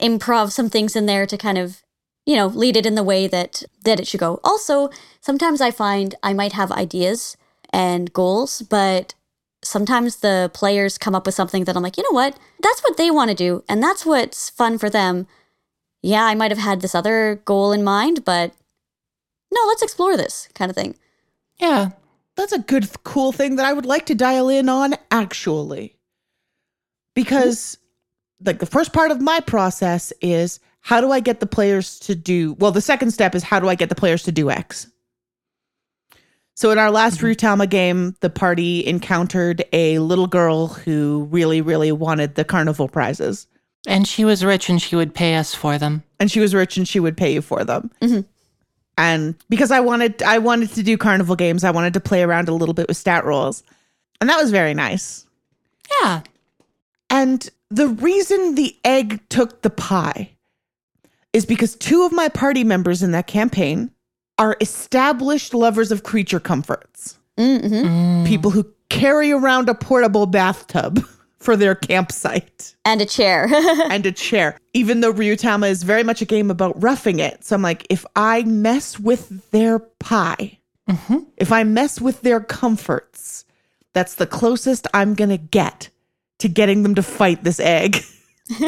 improv 0.00 0.52
some 0.52 0.70
things 0.70 0.96
in 0.96 1.04
there 1.04 1.26
to 1.26 1.36
kind 1.36 1.58
of, 1.58 1.82
you 2.24 2.34
know, 2.34 2.46
lead 2.46 2.78
it 2.78 2.86
in 2.86 2.94
the 2.94 3.04
way 3.04 3.26
that 3.26 3.62
that 3.84 4.00
it 4.00 4.06
should 4.06 4.20
go. 4.20 4.40
Also, 4.42 4.88
sometimes 5.20 5.60
I 5.60 5.70
find 5.70 6.14
I 6.22 6.32
might 6.32 6.54
have 6.54 6.72
ideas 6.72 7.36
and 7.70 8.10
goals, 8.14 8.62
but 8.62 9.12
sometimes 9.62 10.16
the 10.16 10.50
players 10.54 10.98
come 10.98 11.14
up 11.14 11.26
with 11.26 11.34
something 11.34 11.64
that 11.64 11.76
I'm 11.76 11.82
like, 11.82 11.96
you 11.96 12.04
know 12.04 12.14
what? 12.14 12.38
That's 12.62 12.82
what 12.82 12.96
they 12.96 13.10
want 13.10 13.30
to 13.30 13.36
do, 13.36 13.64
and 13.68 13.82
that's 13.82 14.06
what's 14.06 14.50
fun 14.50 14.78
for 14.78 14.90
them. 14.90 15.26
Yeah, 16.02 16.24
I 16.24 16.34
might 16.34 16.50
have 16.50 16.58
had 16.58 16.80
this 16.80 16.94
other 16.94 17.42
goal 17.44 17.72
in 17.72 17.82
mind, 17.82 18.24
but 18.24 18.52
no, 19.52 19.60
let's 19.66 19.82
explore 19.82 20.16
this 20.16 20.48
kind 20.54 20.70
of 20.70 20.76
thing. 20.76 20.94
Yeah. 21.58 21.90
That's 22.36 22.52
a 22.52 22.60
good, 22.60 22.88
cool 23.02 23.32
thing 23.32 23.56
that 23.56 23.66
I 23.66 23.72
would 23.72 23.84
like 23.84 24.06
to 24.06 24.14
dial 24.14 24.48
in 24.48 24.68
on, 24.68 24.94
actually. 25.10 25.96
Because, 27.16 27.78
like, 28.44 28.60
the 28.60 28.66
first 28.66 28.92
part 28.92 29.10
of 29.10 29.20
my 29.20 29.40
process 29.40 30.12
is 30.20 30.60
how 30.80 31.00
do 31.00 31.10
I 31.10 31.18
get 31.18 31.40
the 31.40 31.46
players 31.46 31.98
to 32.00 32.14
do, 32.14 32.52
well, 32.60 32.70
the 32.70 32.80
second 32.80 33.10
step 33.10 33.34
is 33.34 33.42
how 33.42 33.58
do 33.58 33.68
I 33.68 33.74
get 33.74 33.88
the 33.88 33.96
players 33.96 34.22
to 34.22 34.30
do 34.30 34.50
X? 34.50 34.86
So, 36.58 36.72
in 36.72 36.78
our 36.78 36.90
last 36.90 37.20
Ryutama 37.20 37.70
game, 37.70 38.16
the 38.18 38.28
party 38.28 38.84
encountered 38.84 39.64
a 39.72 40.00
little 40.00 40.26
girl 40.26 40.66
who 40.66 41.28
really, 41.30 41.60
really 41.60 41.92
wanted 41.92 42.34
the 42.34 42.44
carnival 42.44 42.88
prizes. 42.88 43.46
And 43.86 44.08
she 44.08 44.24
was 44.24 44.44
rich 44.44 44.68
and 44.68 44.82
she 44.82 44.96
would 44.96 45.14
pay 45.14 45.36
us 45.36 45.54
for 45.54 45.78
them. 45.78 46.02
and 46.18 46.32
she 46.32 46.40
was 46.40 46.56
rich 46.56 46.76
and 46.76 46.88
she 46.88 46.98
would 46.98 47.16
pay 47.16 47.32
you 47.32 47.40
for 47.40 47.62
them. 47.62 47.92
Mhm. 48.02 48.24
And 48.96 49.36
because 49.48 49.70
I 49.70 49.78
wanted 49.78 50.20
I 50.24 50.38
wanted 50.38 50.72
to 50.72 50.82
do 50.82 50.98
carnival 50.98 51.36
games, 51.36 51.62
I 51.62 51.70
wanted 51.70 51.94
to 51.94 52.00
play 52.00 52.24
around 52.24 52.48
a 52.48 52.54
little 52.54 52.74
bit 52.74 52.88
with 52.88 52.96
stat 52.96 53.24
rolls. 53.24 53.62
And 54.20 54.28
that 54.28 54.42
was 54.42 54.50
very 54.50 54.74
nice. 54.74 55.26
Yeah. 56.02 56.22
And 57.08 57.48
the 57.70 57.86
reason 57.86 58.56
the 58.56 58.76
egg 58.84 59.20
took 59.28 59.62
the 59.62 59.70
pie 59.70 60.30
is 61.32 61.46
because 61.46 61.76
two 61.76 62.02
of 62.02 62.10
my 62.10 62.28
party 62.28 62.64
members 62.64 63.00
in 63.00 63.12
that 63.12 63.28
campaign 63.28 63.92
are 64.38 64.56
established 64.60 65.54
lovers 65.54 65.90
of 65.92 66.02
creature 66.02 66.40
comforts. 66.40 67.18
Mm-hmm. 67.36 67.74
Mm. 67.74 68.26
People 68.26 68.50
who 68.50 68.66
carry 68.88 69.30
around 69.32 69.68
a 69.68 69.74
portable 69.74 70.26
bathtub 70.26 71.04
for 71.38 71.56
their 71.56 71.74
campsite. 71.74 72.74
And 72.84 73.00
a 73.00 73.06
chair. 73.06 73.48
and 73.90 74.04
a 74.06 74.12
chair. 74.12 74.58
Even 74.74 75.00
though 75.00 75.12
Ryutama 75.12 75.68
is 75.68 75.82
very 75.82 76.02
much 76.02 76.20
a 76.22 76.24
game 76.24 76.50
about 76.50 76.80
roughing 76.82 77.18
it. 77.18 77.44
So 77.44 77.54
I'm 77.56 77.62
like, 77.62 77.86
if 77.90 78.04
I 78.16 78.42
mess 78.44 78.98
with 78.98 79.50
their 79.50 79.78
pie, 79.78 80.54
Mhm. 80.88 81.26
if 81.36 81.52
I 81.52 81.64
mess 81.64 82.00
with 82.00 82.22
their 82.22 82.40
comforts, 82.40 83.44
that's 83.92 84.14
the 84.14 84.26
closest 84.26 84.86
I'm 84.94 85.12
going 85.14 85.28
to 85.28 85.36
get 85.36 85.90
to 86.38 86.48
getting 86.48 86.82
them 86.82 86.94
to 86.94 87.02
fight 87.02 87.44
this 87.44 87.60
egg. 87.60 88.02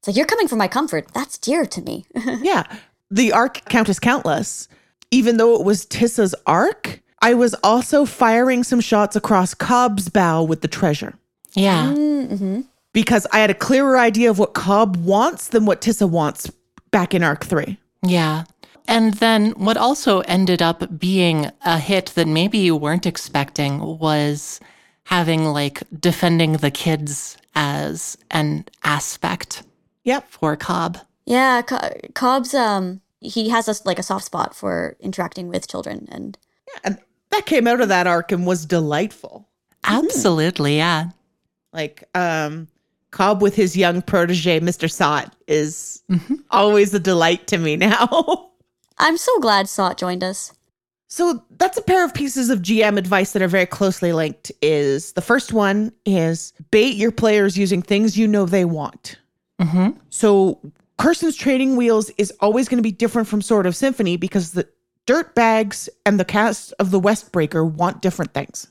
It's 0.00 0.06
like, 0.06 0.16
you're 0.16 0.26
coming 0.26 0.46
for 0.48 0.54
my 0.56 0.68
comfort. 0.68 1.08
That's 1.12 1.38
dear 1.38 1.66
to 1.66 1.82
me. 1.82 2.06
yeah. 2.40 2.64
The 3.10 3.32
arc 3.32 3.64
count 3.68 3.88
is 3.88 3.98
countless. 3.98 4.68
Even 5.10 5.36
though 5.36 5.54
it 5.58 5.64
was 5.64 5.86
Tissa's 5.86 6.34
arc, 6.46 7.00
I 7.20 7.34
was 7.34 7.54
also 7.64 8.04
firing 8.04 8.62
some 8.64 8.80
shots 8.80 9.16
across 9.16 9.54
Cobb's 9.54 10.08
bow 10.08 10.42
with 10.42 10.60
the 10.60 10.68
treasure. 10.68 11.14
Yeah. 11.54 11.92
mm-hmm. 11.96 12.60
Because 12.92 13.26
I 13.32 13.38
had 13.38 13.50
a 13.50 13.54
clearer 13.54 13.98
idea 13.98 14.30
of 14.30 14.38
what 14.38 14.54
Cobb 14.54 14.96
wants 14.96 15.48
than 15.48 15.64
what 15.66 15.80
Tissa 15.80 16.08
wants 16.08 16.50
back 16.90 17.14
in 17.14 17.22
arc 17.22 17.44
three. 17.44 17.78
Yeah. 18.02 18.44
And 18.86 19.14
then 19.14 19.50
what 19.52 19.76
also 19.76 20.20
ended 20.20 20.62
up 20.62 20.98
being 20.98 21.50
a 21.64 21.78
hit 21.78 22.06
that 22.14 22.26
maybe 22.26 22.58
you 22.58 22.74
weren't 22.76 23.06
expecting 23.06 23.98
was 23.98 24.60
having 25.04 25.44
like 25.46 25.82
defending 25.98 26.54
the 26.54 26.70
kids 26.70 27.36
as 27.54 28.16
an 28.30 28.64
aspect 28.84 29.62
Yep. 30.04 30.30
for 30.30 30.56
Cobb. 30.56 30.98
Yeah, 31.26 31.60
Co- 31.62 31.90
Cobb's 32.14 32.54
um 32.54 33.00
he 33.20 33.48
has 33.48 33.68
a, 33.68 33.74
like 33.84 33.98
a 33.98 34.02
soft 34.02 34.24
spot 34.24 34.54
for 34.54 34.96
interacting 35.00 35.48
with 35.48 35.68
children 35.68 36.08
and 36.10 36.38
And 36.84 36.98
that 37.30 37.46
came 37.46 37.66
out 37.66 37.80
of 37.80 37.88
that 37.88 38.06
arc 38.06 38.32
and 38.32 38.46
was 38.46 38.64
delightful. 38.66 39.48
Absolutely, 39.84 40.76
yeah. 40.76 41.10
Like, 41.72 42.04
um, 42.14 42.68
Cobb 43.10 43.40
with 43.42 43.54
his 43.54 43.76
young 43.76 44.02
protege, 44.02 44.60
Mr. 44.60 44.90
Sot, 44.90 45.34
is 45.46 46.02
always 46.50 46.92
a 46.92 47.00
delight 47.00 47.46
to 47.48 47.58
me 47.58 47.76
now. 47.76 48.50
I'm 48.98 49.16
so 49.16 49.38
glad 49.40 49.68
Sot 49.68 49.96
joined 49.96 50.22
us. 50.24 50.52
so 51.06 51.42
that's 51.58 51.78
a 51.78 51.82
pair 51.82 52.04
of 52.04 52.12
pieces 52.12 52.50
of 52.50 52.60
GM 52.60 52.98
advice 52.98 53.32
that 53.32 53.40
are 53.42 53.48
very 53.48 53.64
closely 53.66 54.12
linked. 54.12 54.52
Is 54.60 55.12
the 55.12 55.22
first 55.22 55.52
one 55.52 55.92
is 56.04 56.52
bait 56.70 56.96
your 56.96 57.12
players 57.12 57.56
using 57.56 57.80
things 57.80 58.18
you 58.18 58.26
know 58.28 58.44
they 58.44 58.64
want. 58.66 59.16
hmm 59.60 59.90
So 60.10 60.60
Kirsten's 60.98 61.36
training 61.36 61.76
wheels 61.76 62.10
is 62.18 62.32
always 62.40 62.68
going 62.68 62.78
to 62.78 62.82
be 62.82 62.92
different 62.92 63.28
from 63.28 63.40
Sword 63.40 63.66
of 63.66 63.76
Symphony 63.76 64.16
because 64.16 64.52
the 64.52 64.68
dirt 65.06 65.34
bags 65.34 65.88
and 66.04 66.18
the 66.18 66.24
cast 66.24 66.74
of 66.78 66.90
the 66.90 67.00
Westbreaker 67.00 67.68
want 67.68 68.02
different 68.02 68.34
things. 68.34 68.66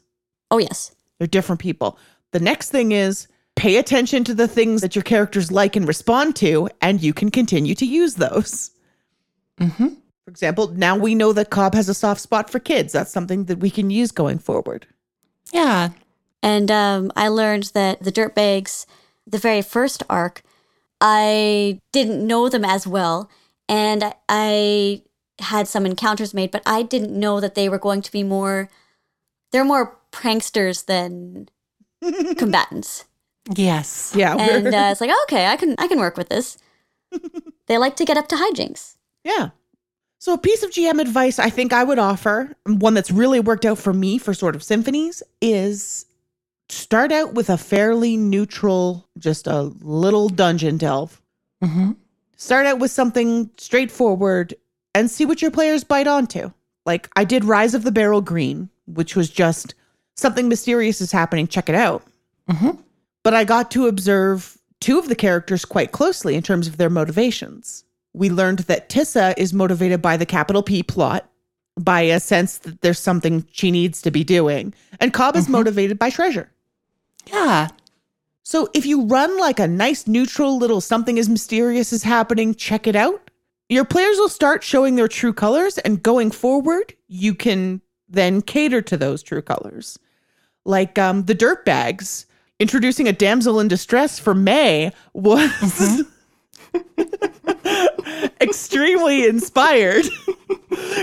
Oh 0.52 0.58
yes. 0.58 0.94
They're 1.18 1.28
different 1.28 1.62
people. 1.62 1.98
The 2.32 2.40
next 2.40 2.70
thing 2.70 2.92
is 2.92 3.28
pay 3.56 3.78
attention 3.78 4.24
to 4.26 4.34
the 4.34 4.48
things 4.48 4.82
that 4.82 4.96
your 4.96 5.04
characters 5.04 5.52
like 5.52 5.76
and 5.76 5.88
respond 5.88 6.36
to, 6.38 6.70
and 6.82 7.02
you 7.02 7.14
can 7.14 7.32
continue 7.32 7.74
to 7.76 7.86
use 7.86 8.16
those. 8.16 8.72
hmm 9.58 9.88
For 10.26 10.30
example, 10.30 10.68
now 10.70 10.96
we 10.96 11.16
know 11.16 11.34
that 11.34 11.50
Cobb 11.50 11.74
has 11.74 11.90
a 11.90 11.94
soft 11.94 12.22
spot 12.22 12.50
for 12.50 12.60
kids. 12.60 12.94
That's 12.94 13.12
something 13.12 13.46
that 13.46 13.60
we 13.60 13.72
can 13.72 13.90
use 13.90 14.12
going 14.12 14.38
forward. 14.38 14.86
Yeah. 15.52 15.90
And 16.44 16.70
um, 16.70 17.12
I 17.16 17.30
learned 17.30 17.72
that 17.74 18.04
the 18.04 18.12
dirtbags, 18.12 18.86
the 19.26 19.40
very 19.40 19.62
first 19.62 20.04
arc, 20.10 20.44
I 21.02 21.80
didn't 21.92 22.26
know 22.26 22.50
them 22.50 22.66
as 22.66 22.88
well, 22.88 23.30
and 23.70 24.14
I 24.28 25.04
had 25.40 25.68
some 25.68 25.86
encounters 25.86 26.34
made, 26.34 26.52
but 26.52 26.64
I 26.66 26.82
didn't 26.84 27.18
know 27.18 27.40
that 27.40 27.54
they 27.56 27.70
were 27.70 27.78
going 27.80 28.02
to 28.02 28.12
be 28.12 28.24
more. 28.24 28.70
They're 29.52 29.64
more 29.66 29.98
pranksters 30.12 30.86
than 30.86 31.50
combatants, 32.38 33.06
Yes. 33.56 34.14
Yeah. 34.16 34.36
and 34.38 34.66
we're- 34.66 34.76
uh, 34.76 34.92
it's 34.92 35.02
like 35.02 35.12
okay, 35.24 35.48
I 35.48 35.56
can 35.56 35.76
I 35.78 35.88
can 35.88 36.00
work 36.00 36.18
with 36.18 36.30
this. 36.30 36.58
they 37.68 37.78
like 37.78 37.96
to 37.98 38.06
get 38.06 38.18
up 38.18 38.28
to 38.30 38.36
hijinks. 38.36 38.96
Yeah. 39.24 39.50
So 40.20 40.34
a 40.34 40.38
piece 40.38 40.64
of 40.64 40.72
GM 40.72 41.00
advice 41.00 41.38
I 41.38 41.50
think 41.52 41.72
I 41.72 41.84
would 41.84 42.00
offer, 42.00 42.56
one 42.66 42.96
that's 42.96 43.12
really 43.12 43.40
worked 43.40 43.66
out 43.66 43.78
for 43.78 43.94
me 43.94 44.18
for 44.18 44.34
Sword 44.34 44.56
of 44.56 44.64
Symphonies, 44.64 45.22
is 45.42 46.07
start 46.70 47.12
out 47.12 47.34
with 47.34 47.50
a 47.50 47.58
fairly 47.58 48.18
neutral, 48.18 49.08
just 49.18 49.48
a 49.48 49.62
little 49.82 50.30
dungeon 50.30 50.78
delve. 50.78 51.22
hmm 51.64 51.92
Start 52.40 52.68
out 52.68 52.78
with 52.78 52.92
something 52.92 53.50
straightforward 53.58 54.54
and 54.94 55.10
see 55.10 55.26
what 55.26 55.42
your 55.42 55.50
players 55.50 55.84
bite 55.84 56.06
onto. 56.08 56.52
Like 56.86 57.10
I 57.16 57.24
did 57.24 57.44
Rise 57.44 57.74
of 57.74 57.84
the 57.84 57.92
Barrel 57.92 58.22
Green, 58.22 58.70
which 58.86 59.16
was 59.16 59.30
just 59.30 59.74
something 60.16 60.48
mysterious 60.48 61.02
is 61.02 61.12
happening, 61.12 61.48
check 61.48 61.68
it 61.68 61.76
out. 61.76 62.04
hmm 62.48 62.72
But 63.24 63.34
I 63.34 63.44
got 63.44 63.72
to 63.72 63.88
observe 63.88 64.58
two 64.80 65.00
of 65.00 65.10
the 65.10 65.16
characters 65.16 65.66
quite 65.66 65.92
closely 65.92 66.36
in 66.36 66.44
terms 66.44 66.68
of 66.68 66.78
their 66.78 66.90
motivations. 66.92 67.84
We 68.14 68.30
learned 68.30 68.60
that 68.60 68.88
Tissa 68.90 69.34
is 69.36 69.52
motivated 69.54 70.02
by 70.02 70.16
the 70.18 70.26
capital 70.26 70.62
P 70.62 70.84
plot, 70.84 71.28
by 71.80 72.02
a 72.02 72.20
sense 72.20 72.60
that 72.60 72.82
there's 72.82 73.00
something 73.00 73.46
she 73.52 73.72
needs 73.72 74.02
to 74.04 74.12
be 74.12 74.24
doing, 74.24 74.74
and 75.00 75.12
Cobb 75.14 75.36
is 75.36 75.48
Mhm. 75.48 75.52
motivated 75.52 75.98
by 76.00 76.10
treasure. 76.12 76.50
Yeah. 77.30 77.70
So 78.44 78.70
if 78.74 78.86
you 78.86 79.06
run 79.06 79.38
like 79.38 79.60
a 79.60 79.68
nice 79.68 80.08
neutral 80.08 80.58
little 80.58 80.80
something 80.80 81.20
as 81.20 81.28
mysterious 81.28 81.92
is 81.92 82.04
happening, 82.04 82.56
check 82.56 82.88
it 82.88 82.96
out. 82.96 83.30
Your 83.70 83.84
players 83.84 84.18
will 84.18 84.30
start 84.30 84.64
showing 84.64 84.96
their 84.96 85.10
true 85.10 85.34
colors, 85.34 85.78
and 85.80 86.02
going 86.02 86.32
forward, 86.32 86.94
you 87.10 87.36
can 87.36 87.82
then 88.08 88.42
cater 88.42 88.82
to 88.84 88.96
those 88.96 89.22
true 89.22 89.42
colors. 89.42 90.00
Like 90.64 90.98
um, 90.98 91.26
the 91.26 91.34
dirt 91.34 91.66
bags, 91.66 92.26
introducing 92.60 93.08
a 93.08 93.14
damsel 93.14 93.60
in 93.60 93.68
distress 93.68 94.20
for 94.20 94.34
May 94.34 94.94
was 95.14 96.04
extremely 98.42 99.26
inspired. 99.26 100.06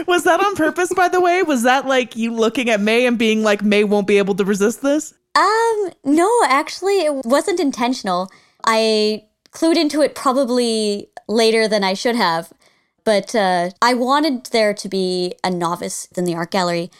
was 0.06 0.24
that 0.24 0.40
on 0.42 0.56
purpose, 0.56 0.92
by 0.94 1.08
the 1.08 1.20
way? 1.20 1.42
Was 1.42 1.62
that 1.62 1.86
like 1.86 2.16
you 2.16 2.32
looking 2.32 2.70
at 2.70 2.80
May 2.80 3.06
and 3.06 3.18
being 3.18 3.42
like, 3.42 3.62
May 3.62 3.84
won't 3.84 4.06
be 4.06 4.18
able 4.18 4.34
to 4.36 4.44
resist 4.44 4.82
this? 4.82 5.12
Um, 5.34 5.90
no, 6.04 6.30
actually, 6.46 7.00
it 7.00 7.24
wasn't 7.24 7.60
intentional. 7.60 8.30
I 8.64 9.24
clued 9.50 9.76
into 9.76 10.00
it 10.00 10.14
probably 10.14 11.08
later 11.28 11.66
than 11.66 11.82
I 11.82 11.94
should 11.94 12.16
have, 12.16 12.52
but 13.04 13.34
uh, 13.34 13.70
I 13.82 13.94
wanted 13.94 14.46
there 14.46 14.74
to 14.74 14.88
be 14.88 15.34
a 15.42 15.50
novice 15.50 16.08
in 16.16 16.24
the 16.24 16.34
art 16.34 16.50
gallery, 16.50 16.90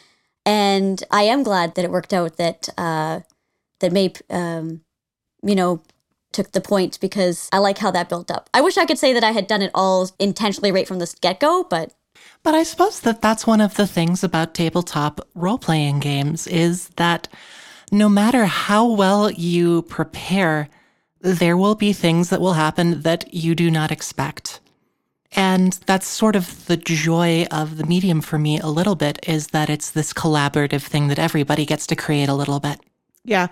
and 0.45 1.03
I 1.11 1.23
am 1.23 1.43
glad 1.43 1.75
that 1.75 1.85
it 1.85 1.91
worked 1.91 2.13
out 2.13 2.37
that 2.37 2.69
uh, 2.77 3.21
that 3.81 3.93
May, 3.93 4.13
um, 4.31 4.81
you 5.43 5.55
know, 5.55 5.83
took 6.33 6.53
the 6.53 6.61
point 6.61 6.99
because 7.01 7.49
I 7.53 7.59
like 7.59 7.79
how 7.79 7.91
that 7.93 8.09
built 8.09 8.31
up. 8.31 8.51
I 8.53 8.61
wish 8.61 8.77
I 8.77 8.87
could 8.87 8.99
say 8.99 9.13
that 9.13 9.25
I 9.25 9.31
had 9.31 9.47
done 9.47 9.63
it 9.63 9.71
all 9.75 10.11
intentionally 10.19 10.73
right 10.73 10.89
from 10.89 10.99
the 10.99 11.15
get 11.21 11.39
go, 11.39 11.65
but 11.69 11.93
But 12.43 12.55
I 12.55 12.65
suppose 12.65 13.01
that 13.01 13.23
that's 13.23 13.47
one 13.47 13.61
of 13.61 13.77
the 13.77 13.87
things 13.87 14.25
about 14.25 14.55
tabletop 14.55 15.21
role 15.35 15.59
playing 15.59 16.01
games 16.01 16.47
is 16.47 16.89
that 16.97 17.29
no 17.95 18.09
matter 18.09 18.45
how 18.45 18.87
well 18.87 19.31
you 19.31 19.83
prepare, 19.83 20.69
there 21.21 21.57
will 21.57 21.75
be 21.75 21.93
things 21.93 22.29
that 22.29 22.41
will 22.41 22.55
happen 22.55 23.03
that 23.03 23.33
you 23.33 23.55
do 23.55 23.71
not 23.71 23.91
expect. 23.91 24.61
And 25.37 25.73
that's 25.87 26.07
sort 26.07 26.37
of 26.37 26.67
the 26.67 26.77
joy 26.77 27.47
of 27.51 27.77
the 27.77 27.85
medium 27.85 28.21
for 28.21 28.39
me 28.39 28.59
a 28.59 28.67
little 28.67 28.95
bit 28.95 29.19
is 29.27 29.49
that 29.49 29.71
it's 29.71 29.91
this 29.91 30.13
collaborative 30.13 30.83
thing 30.83 31.09
that 31.09 31.19
everybody 31.19 31.65
gets 31.65 31.87
to 31.89 31.97
create 31.97 32.29
a 32.29 32.35
little 32.35 32.61
bit. 32.61 32.79
Yeah. 33.25 33.49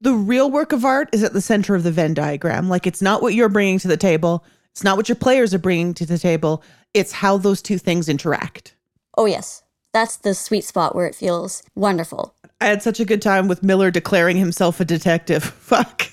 The 0.00 0.14
real 0.14 0.50
work 0.50 0.72
of 0.72 0.84
art 0.84 1.08
is 1.12 1.22
at 1.22 1.32
the 1.32 1.40
center 1.40 1.74
of 1.74 1.84
the 1.84 1.92
Venn 1.92 2.12
diagram. 2.12 2.68
Like 2.68 2.86
it's 2.86 3.00
not 3.00 3.22
what 3.22 3.34
you're 3.34 3.48
bringing 3.48 3.78
to 3.78 3.88
the 3.88 3.96
table, 3.96 4.44
it's 4.72 4.82
not 4.82 4.96
what 4.96 5.08
your 5.08 5.16
players 5.16 5.54
are 5.54 5.58
bringing 5.58 5.94
to 5.94 6.06
the 6.06 6.18
table, 6.18 6.62
it's 6.92 7.12
how 7.12 7.36
those 7.36 7.62
two 7.62 7.78
things 7.78 8.08
interact. 8.08 8.74
oh 9.16 9.26
yes, 9.26 9.61
that's 9.92 10.16
the 10.16 10.34
sweet 10.34 10.64
spot 10.64 10.94
where 10.94 11.06
it 11.06 11.14
feels 11.14 11.62
wonderful. 11.74 12.34
I 12.60 12.66
had 12.66 12.82
such 12.82 13.00
a 13.00 13.04
good 13.04 13.22
time 13.22 13.48
with 13.48 13.62
Miller 13.62 13.90
declaring 13.90 14.36
himself 14.36 14.80
a 14.80 14.84
detective. 14.84 15.44
Fuck. 15.44 16.06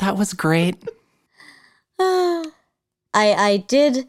That 0.00 0.16
was 0.16 0.32
great. 0.32 0.76
I 1.98 2.52
I 3.14 3.64
did 3.68 4.08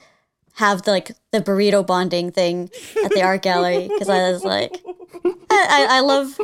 have 0.56 0.84
the, 0.84 0.92
like 0.92 1.12
the 1.32 1.42
burrito 1.42 1.86
bonding 1.86 2.32
thing 2.32 2.70
at 3.04 3.12
the 3.12 3.22
art 3.22 3.42
gallery 3.42 3.88
because 3.88 4.10
I 4.10 4.32
was 4.32 4.44
like, 4.44 4.82
I, 5.26 5.38
I, 5.52 5.88
I 5.90 6.00
love, 6.00 6.40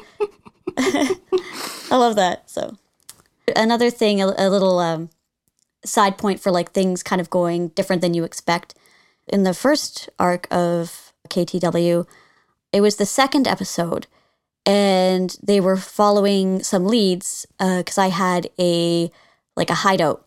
I 0.78 1.98
love 1.98 2.18
that. 2.18 2.50
So 2.50 2.78
another 3.56 3.90
thing, 3.90 4.22
a, 4.22 4.34
a 4.38 4.50
little 4.50 4.80
um, 4.80 5.10
side 5.86 6.18
point 6.18 6.40
for 6.40 6.52
like 6.52 6.72
things 6.72 7.04
kind 7.04 7.22
of 7.22 7.30
going 7.30 7.70
different 7.70 8.02
than 8.02 8.14
you 8.14 8.24
expect. 8.24 8.76
In 9.28 9.44
the 9.44 9.54
first 9.54 10.10
arc 10.20 10.48
of 10.52 11.14
KTW, 11.30 12.06
it 12.74 12.82
was 12.82 12.96
the 12.96 13.06
second 13.06 13.48
episode, 13.48 14.08
and 14.66 15.36
they 15.42 15.60
were 15.60 15.78
following 15.78 16.64
some 16.64 16.86
leads 16.86 17.46
because 17.60 17.98
I 17.98 18.08
had 18.08 18.50
a 18.60 19.12
like 19.56 19.70
a 19.70 19.76
hideout 19.76 20.26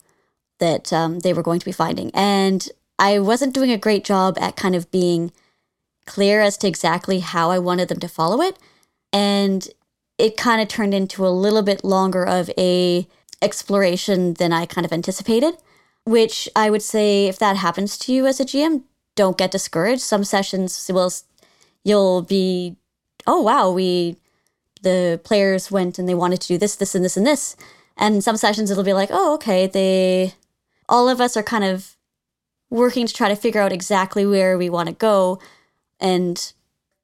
that 0.59 0.93
um, 0.93 1.19
they 1.19 1.33
were 1.33 1.43
going 1.43 1.59
to 1.59 1.65
be 1.65 1.71
finding. 1.71 2.11
And 2.13 2.67
I 2.97 3.19
wasn't 3.19 3.53
doing 3.53 3.71
a 3.71 3.77
great 3.77 4.03
job 4.03 4.37
at 4.39 4.55
kind 4.55 4.75
of 4.75 4.91
being 4.91 5.31
clear 6.05 6.41
as 6.41 6.57
to 6.57 6.67
exactly 6.67 7.19
how 7.19 7.51
I 7.51 7.59
wanted 7.59 7.89
them 7.89 7.99
to 7.99 8.07
follow 8.07 8.41
it. 8.41 8.57
And 9.11 9.67
it 10.17 10.37
kind 10.37 10.61
of 10.61 10.67
turned 10.67 10.93
into 10.93 11.25
a 11.25 11.29
little 11.29 11.61
bit 11.61 11.83
longer 11.83 12.25
of 12.25 12.49
a 12.57 13.07
exploration 13.41 14.35
than 14.35 14.53
I 14.53 14.65
kind 14.65 14.85
of 14.85 14.93
anticipated, 14.93 15.55
which 16.05 16.47
I 16.55 16.69
would 16.69 16.83
say 16.83 17.27
if 17.27 17.37
that 17.39 17.57
happens 17.57 17.97
to 17.99 18.13
you 18.13 18.25
as 18.25 18.39
a 18.39 18.45
GM, 18.45 18.83
don't 19.15 19.37
get 19.37 19.51
discouraged. 19.51 20.01
Some 20.01 20.23
sessions 20.23 20.89
will 20.91 21.11
you'll 21.85 22.21
be 22.21 22.75
oh 23.25 23.41
wow, 23.41 23.71
we 23.71 24.17
the 24.81 25.19
players 25.23 25.71
went 25.71 25.97
and 25.97 26.07
they 26.07 26.13
wanted 26.13 26.41
to 26.41 26.47
do 26.47 26.57
this, 26.57 26.75
this, 26.75 26.93
and 26.93 27.03
this, 27.03 27.17
and 27.17 27.25
this. 27.25 27.55
And 27.97 28.23
some 28.23 28.37
sessions 28.37 28.69
it'll 28.69 28.83
be 28.83 28.93
like, 28.93 29.09
oh, 29.11 29.33
okay, 29.35 29.67
they 29.67 30.33
all 30.87 31.09
of 31.09 31.19
us 31.19 31.35
are 31.35 31.43
kind 31.43 31.63
of 31.63 31.95
working 32.69 33.07
to 33.07 33.13
try 33.13 33.29
to 33.29 33.35
figure 33.35 33.61
out 33.61 33.71
exactly 33.71 34.25
where 34.25 34.57
we 34.57 34.69
want 34.69 34.89
to 34.89 34.95
go. 34.95 35.39
And 35.99 36.53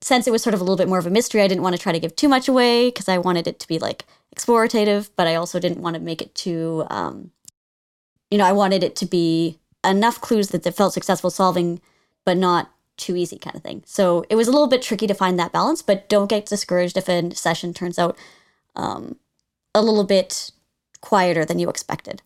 since 0.01 0.27
it 0.27 0.31
was 0.31 0.43
sort 0.43 0.53
of 0.53 0.59
a 0.59 0.63
little 0.63 0.77
bit 0.77 0.87
more 0.87 0.99
of 0.99 1.07
a 1.07 1.11
mystery, 1.11 1.41
I 1.41 1.47
didn't 1.47 1.63
want 1.63 1.75
to 1.75 1.81
try 1.81 1.91
to 1.91 1.99
give 1.99 2.15
too 2.15 2.27
much 2.27 2.47
away 2.47 2.89
because 2.89 3.07
I 3.07 3.17
wanted 3.17 3.47
it 3.47 3.59
to 3.59 3.67
be 3.67 3.79
like 3.79 4.05
explorative, 4.35 5.09
but 5.15 5.27
I 5.27 5.35
also 5.35 5.59
didn't 5.59 5.81
want 5.81 5.95
to 5.95 6.01
make 6.01 6.21
it 6.21 6.35
too, 6.35 6.85
um, 6.89 7.31
you 8.29 8.37
know, 8.37 8.45
I 8.45 8.51
wanted 8.51 8.83
it 8.83 8.95
to 8.97 9.05
be 9.05 9.59
enough 9.83 10.21
clues 10.21 10.49
that 10.49 10.63
they 10.63 10.71
felt 10.71 10.93
successful 10.93 11.29
solving, 11.29 11.81
but 12.25 12.37
not 12.37 12.71
too 13.01 13.15
easy 13.15 13.37
kind 13.37 13.55
of 13.55 13.63
thing. 13.63 13.83
So 13.85 14.23
it 14.29 14.35
was 14.35 14.47
a 14.47 14.51
little 14.51 14.67
bit 14.67 14.81
tricky 14.81 15.07
to 15.07 15.13
find 15.13 15.37
that 15.39 15.51
balance, 15.51 15.81
but 15.81 16.07
don't 16.07 16.29
get 16.29 16.45
discouraged 16.45 16.95
if 16.95 17.09
a 17.09 17.35
session 17.35 17.73
turns 17.73 17.99
out 17.99 18.17
um, 18.75 19.17
a 19.75 19.81
little 19.81 20.05
bit 20.05 20.51
quieter 21.01 21.43
than 21.43 21.59
you 21.59 21.67
expected. 21.67 22.21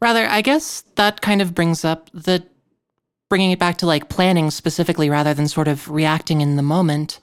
Rather, 0.00 0.26
I 0.26 0.42
guess 0.42 0.82
that 0.96 1.20
kind 1.20 1.40
of 1.40 1.54
brings 1.54 1.84
up 1.84 2.10
the 2.12 2.44
bringing 3.28 3.50
it 3.50 3.58
back 3.58 3.76
to 3.78 3.86
like 3.86 4.08
planning 4.08 4.50
specifically 4.50 5.10
rather 5.10 5.34
than 5.34 5.48
sort 5.48 5.68
of 5.68 5.88
reacting 5.90 6.40
in 6.40 6.56
the 6.56 6.62
moment. 6.62 7.20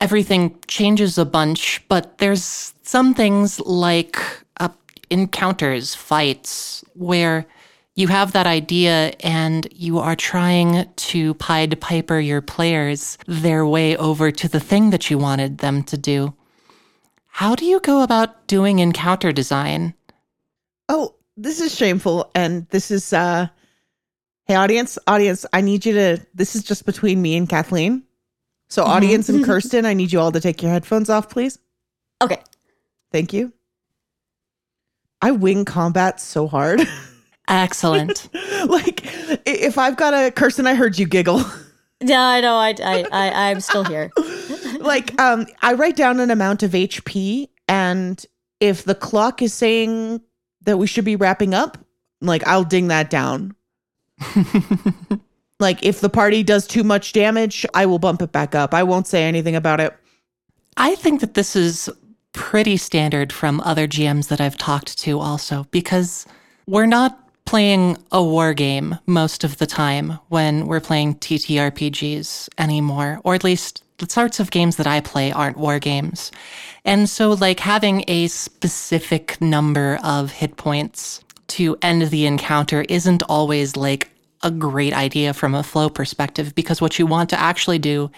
Everything 0.00 0.58
changes 0.66 1.16
a 1.18 1.24
bunch, 1.24 1.82
but 1.88 2.18
there's 2.18 2.74
some 2.82 3.14
things 3.14 3.58
like 3.60 4.18
uh, 4.60 4.68
encounters, 5.08 5.94
fights, 5.94 6.84
where 6.94 7.46
you 7.94 8.08
have 8.08 8.32
that 8.32 8.46
idea 8.46 9.12
and 9.20 9.68
you 9.72 9.98
are 10.00 10.16
trying 10.16 10.88
to 10.96 11.34
Pied 11.34 11.80
Piper 11.80 12.18
your 12.18 12.40
players 12.42 13.16
their 13.26 13.64
way 13.64 13.96
over 13.96 14.30
to 14.32 14.48
the 14.48 14.60
thing 14.60 14.90
that 14.90 15.10
you 15.10 15.18
wanted 15.18 15.58
them 15.58 15.82
to 15.84 15.96
do. 15.96 16.34
How 17.28 17.54
do 17.54 17.64
you 17.64 17.80
go 17.80 18.02
about 18.02 18.46
doing 18.46 18.78
encounter 18.80 19.32
design? 19.32 19.94
Oh, 20.88 21.14
this 21.36 21.60
is 21.60 21.74
shameful. 21.74 22.30
And 22.34 22.68
this 22.70 22.90
is, 22.90 23.12
uh, 23.12 23.48
hey, 24.46 24.54
audience, 24.56 24.98
audience, 25.06 25.46
I 25.52 25.60
need 25.60 25.86
you 25.86 25.92
to, 25.94 26.26
this 26.34 26.54
is 26.56 26.62
just 26.64 26.86
between 26.86 27.22
me 27.22 27.36
and 27.36 27.48
Kathleen. 27.48 28.02
So, 28.68 28.82
Mm-hmm. 28.82 28.92
audience 28.92 29.28
and 29.28 29.44
Kirsten, 29.46 29.84
I 29.86 29.94
need 29.94 30.12
you 30.12 30.18
all 30.20 30.32
to 30.32 30.40
take 30.40 30.62
your 30.62 30.70
headphones 30.72 31.10
off, 31.10 31.28
please. 31.28 31.58
Okay. 32.22 32.40
Thank 33.12 33.32
you. 33.32 33.52
I 35.22 35.30
wing 35.30 35.64
combat 35.64 36.20
so 36.20 36.48
hard. 36.48 36.80
Excellent. 37.48 38.28
like, 38.68 39.02
if 39.46 39.78
I've 39.78 39.96
got 39.96 40.14
a 40.14 40.30
Kirsten, 40.30 40.66
I 40.66 40.74
heard 40.74 40.98
you 40.98 41.06
giggle. 41.06 41.42
Yeah, 42.00 42.20
I 42.20 42.40
know. 42.42 42.56
I, 42.56 42.74
I, 42.82 43.04
I, 43.12 43.50
I'm 43.50 43.60
still 43.60 43.84
here. 43.84 44.10
like 44.80 45.18
um 45.18 45.46
i 45.62 45.72
write 45.72 45.96
down 45.96 46.20
an 46.20 46.30
amount 46.30 46.62
of 46.62 46.72
hp 46.72 47.48
and 47.68 48.26
if 48.60 48.84
the 48.84 48.94
clock 48.94 49.40
is 49.40 49.54
saying 49.54 50.20
that 50.62 50.76
we 50.76 50.86
should 50.86 51.04
be 51.04 51.16
wrapping 51.16 51.54
up 51.54 51.78
like 52.20 52.46
i'll 52.46 52.64
ding 52.64 52.88
that 52.88 53.08
down 53.08 53.54
like 55.60 55.82
if 55.82 56.00
the 56.00 56.10
party 56.10 56.42
does 56.42 56.66
too 56.66 56.84
much 56.84 57.14
damage 57.14 57.64
i 57.72 57.86
will 57.86 58.00
bump 58.00 58.20
it 58.20 58.32
back 58.32 58.54
up 58.54 58.74
i 58.74 58.82
won't 58.82 59.06
say 59.06 59.24
anything 59.24 59.56
about 59.56 59.80
it 59.80 59.96
I 60.76 60.94
think 60.96 61.20
that 61.20 61.34
this 61.34 61.54
is 61.54 61.88
pretty 62.32 62.76
standard 62.76 63.32
from 63.32 63.60
other 63.60 63.86
GMs 63.86 64.28
that 64.28 64.40
I've 64.40 64.56
talked 64.56 64.98
to 64.98 65.20
also 65.20 65.66
because 65.70 66.26
we're 66.66 66.86
not 66.86 67.18
playing 67.54 67.96
a 68.10 68.20
war 68.20 68.52
game 68.52 68.98
most 69.06 69.44
of 69.44 69.58
the 69.58 69.66
time 69.66 70.18
when 70.28 70.66
we're 70.66 70.80
playing 70.80 71.14
TTRPGs 71.14 72.48
anymore, 72.58 73.20
or 73.22 73.36
at 73.36 73.44
least 73.44 73.84
the 73.98 74.10
sorts 74.10 74.40
of 74.40 74.50
games 74.50 74.74
that 74.74 74.88
I 74.88 75.00
play 75.00 75.30
aren't 75.30 75.56
war 75.56 75.78
games. 75.78 76.32
And 76.84 77.08
so, 77.08 77.30
like, 77.30 77.60
having 77.60 78.02
a 78.08 78.26
specific 78.26 79.40
number 79.40 80.00
of 80.02 80.32
hit 80.32 80.56
points 80.56 81.22
to 81.46 81.76
end 81.80 82.02
the 82.02 82.26
encounter 82.26 82.84
isn't 82.88 83.22
always 83.28 83.76
like 83.76 84.10
a 84.42 84.50
great 84.50 84.92
idea 84.92 85.32
from 85.32 85.54
a 85.54 85.62
flow 85.62 85.88
perspective 85.88 86.56
because 86.56 86.80
what 86.80 86.98
you 86.98 87.06
want 87.06 87.30
to 87.30 87.38
actually 87.38 87.78
do 87.78 88.10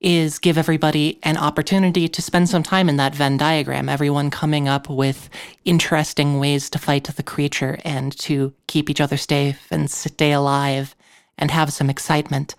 is 0.00 0.38
give 0.38 0.58
everybody 0.58 1.18
an 1.22 1.36
opportunity 1.36 2.06
to 2.08 2.20
spend 2.20 2.48
some 2.48 2.62
time 2.62 2.88
in 2.88 2.96
that 2.96 3.14
Venn 3.14 3.36
diagram, 3.36 3.88
everyone 3.88 4.30
coming 4.30 4.68
up 4.68 4.88
with 4.90 5.30
interesting 5.64 6.38
ways 6.38 6.68
to 6.70 6.78
fight 6.78 7.04
the 7.04 7.22
creature 7.22 7.78
and 7.84 8.16
to 8.18 8.52
keep 8.66 8.90
each 8.90 9.00
other 9.00 9.16
safe 9.16 9.66
and 9.70 9.90
stay 9.90 10.32
alive 10.32 10.94
and 11.38 11.50
have 11.50 11.72
some 11.72 11.88
excitement. 11.88 12.54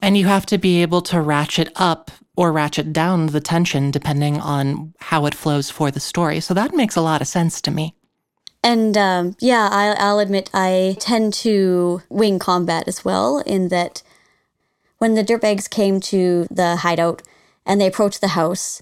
And 0.00 0.16
you 0.16 0.26
have 0.26 0.46
to 0.46 0.58
be 0.58 0.82
able 0.82 1.02
to 1.02 1.20
ratchet 1.20 1.70
up 1.76 2.10
or 2.36 2.52
ratchet 2.52 2.92
down 2.92 3.26
the 3.26 3.40
tension 3.40 3.90
depending 3.90 4.40
on 4.40 4.94
how 4.98 5.26
it 5.26 5.34
flows 5.34 5.70
for 5.70 5.90
the 5.90 6.00
story. 6.00 6.40
So 6.40 6.54
that 6.54 6.74
makes 6.74 6.96
a 6.96 7.00
lot 7.00 7.20
of 7.20 7.28
sense 7.28 7.60
to 7.62 7.70
me. 7.70 7.94
And 8.62 8.96
um, 8.96 9.36
yeah, 9.40 9.68
I, 9.70 9.94
I'll 9.98 10.18
admit 10.18 10.48
I 10.54 10.96
tend 10.98 11.34
to 11.34 12.00
wing 12.08 12.38
combat 12.38 12.88
as 12.88 13.04
well, 13.04 13.40
in 13.40 13.68
that 13.68 14.02
when 15.04 15.12
the 15.12 15.22
dirtbags 15.22 15.68
came 15.68 16.00
to 16.00 16.46
the 16.50 16.76
hideout 16.76 17.20
and 17.66 17.78
they 17.78 17.86
approached 17.86 18.22
the 18.22 18.28
house, 18.28 18.80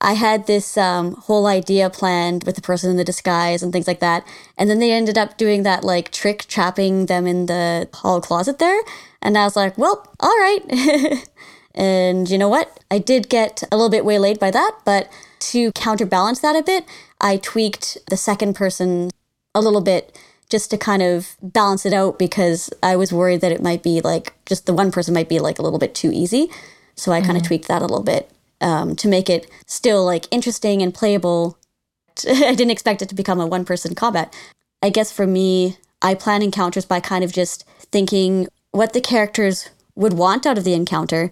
I 0.00 0.12
had 0.12 0.46
this 0.46 0.78
um, 0.78 1.14
whole 1.14 1.48
idea 1.48 1.90
planned 1.90 2.44
with 2.44 2.54
the 2.54 2.62
person 2.62 2.92
in 2.92 2.96
the 2.96 3.02
disguise 3.02 3.60
and 3.60 3.72
things 3.72 3.88
like 3.88 3.98
that. 3.98 4.24
And 4.56 4.70
then 4.70 4.78
they 4.78 4.92
ended 4.92 5.18
up 5.18 5.36
doing 5.36 5.64
that 5.64 5.82
like 5.82 6.12
trick 6.12 6.44
trapping 6.46 7.06
them 7.06 7.26
in 7.26 7.46
the 7.46 7.88
hall 7.92 8.20
closet 8.20 8.60
there. 8.60 8.80
And 9.20 9.36
I 9.36 9.42
was 9.42 9.56
like, 9.56 9.76
well, 9.76 10.08
all 10.20 10.38
right. 10.38 11.26
and 11.74 12.30
you 12.30 12.38
know 12.38 12.48
what? 12.48 12.78
I 12.88 13.00
did 13.00 13.28
get 13.28 13.64
a 13.72 13.76
little 13.76 13.90
bit 13.90 14.04
waylaid 14.04 14.38
by 14.38 14.52
that, 14.52 14.78
but 14.84 15.10
to 15.50 15.72
counterbalance 15.72 16.38
that 16.38 16.54
a 16.54 16.62
bit, 16.62 16.84
I 17.20 17.38
tweaked 17.38 17.98
the 18.08 18.16
second 18.16 18.54
person 18.54 19.10
a 19.56 19.60
little 19.60 19.80
bit 19.80 20.16
just 20.50 20.70
to 20.70 20.78
kind 20.78 21.02
of 21.02 21.36
balance 21.42 21.86
it 21.86 21.92
out 21.92 22.18
because 22.18 22.70
I 22.82 22.96
was 22.96 23.12
worried 23.12 23.40
that 23.40 23.52
it 23.52 23.62
might 23.62 23.82
be 23.82 24.00
like 24.00 24.34
just 24.46 24.66
the 24.66 24.74
one 24.74 24.92
person 24.92 25.14
might 25.14 25.28
be 25.28 25.40
like 25.40 25.58
a 25.58 25.62
little 25.62 25.78
bit 25.78 25.94
too 25.94 26.10
easy. 26.12 26.50
So 26.96 27.12
I 27.12 27.20
kind 27.20 27.36
of 27.36 27.42
tweaked 27.42 27.68
that 27.68 27.82
a 27.82 27.86
little 27.86 28.04
bit 28.04 28.30
um, 28.60 28.94
to 28.96 29.08
make 29.08 29.28
it 29.28 29.50
still 29.66 30.04
like 30.04 30.26
interesting 30.30 30.80
and 30.82 30.94
playable. 30.94 31.58
I 32.28 32.54
didn't 32.54 32.70
expect 32.70 33.02
it 33.02 33.08
to 33.08 33.14
become 33.14 33.40
a 33.40 33.46
one 33.46 33.64
person 33.64 33.94
combat. 33.94 34.34
I 34.82 34.90
guess 34.90 35.10
for 35.10 35.26
me, 35.26 35.78
I 36.02 36.14
plan 36.14 36.42
encounters 36.42 36.84
by 36.84 37.00
kind 37.00 37.24
of 37.24 37.32
just 37.32 37.64
thinking 37.90 38.48
what 38.70 38.92
the 38.92 39.00
characters 39.00 39.70
would 39.94 40.12
want 40.12 40.46
out 40.46 40.58
of 40.58 40.64
the 40.64 40.74
encounter 40.74 41.30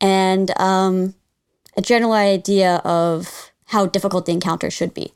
and 0.00 0.50
um, 0.58 1.14
a 1.76 1.82
general 1.82 2.12
idea 2.12 2.76
of 2.84 3.52
how 3.66 3.86
difficult 3.86 4.26
the 4.26 4.32
encounter 4.32 4.70
should 4.70 4.92
be. 4.92 5.12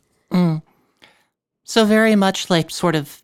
So, 1.69 1.85
very 1.85 2.17
much 2.17 2.49
like 2.49 2.71
sort 2.71 2.95
of 2.97 3.23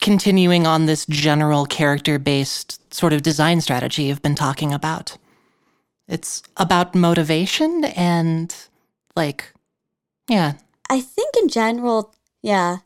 continuing 0.00 0.66
on 0.66 0.84
this 0.84 1.06
general 1.06 1.64
character 1.64 2.18
based 2.18 2.78
sort 2.92 3.14
of 3.14 3.22
design 3.22 3.62
strategy 3.62 4.02
you've 4.04 4.20
been 4.20 4.34
talking 4.34 4.74
about. 4.74 5.16
It's 6.06 6.42
about 6.58 6.94
motivation 6.94 7.84
and 7.96 8.54
like, 9.16 9.50
yeah. 10.28 10.52
I 10.90 11.00
think 11.00 11.34
in 11.42 11.48
general, 11.48 12.14
yeah. 12.42 12.76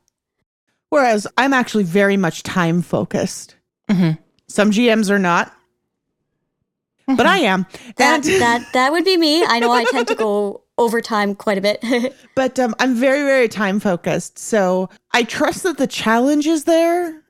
whereas 0.91 1.27
i'm 1.37 1.53
actually 1.53 1.85
very 1.85 2.17
much 2.17 2.43
time 2.43 2.81
focused 2.83 3.57
hmm 3.91 4.13
some 4.49 4.71
gms 4.71 5.11
are 5.11 5.19
not 5.19 5.53
but 7.17 7.27
i 7.27 7.39
am 7.39 7.67
That 7.97 8.25
And- 8.27 8.41
that 8.41 8.61
that 8.73 8.93
would 8.93 9.05
be 9.05 9.17
me. 9.17 9.45
I 9.45 9.59
know 9.61 9.71
I 9.73 9.85
tend 9.85 10.07
to 10.09 10.15
go 10.15 10.63
overtime 10.81 11.35
quite 11.37 11.59
a 11.59 11.61
bit. 11.61 11.85
but 12.35 12.59
um, 12.59 12.75
I'm 12.81 12.97
very, 12.97 13.23
very 13.23 13.49
time 13.49 13.79
focused. 13.79 14.39
So 14.39 14.89
I 15.13 15.23
trust 15.23 15.63
that 15.63 15.79
the 15.79 15.87
challenge 15.87 16.47
is 16.47 16.65
there 16.65 17.23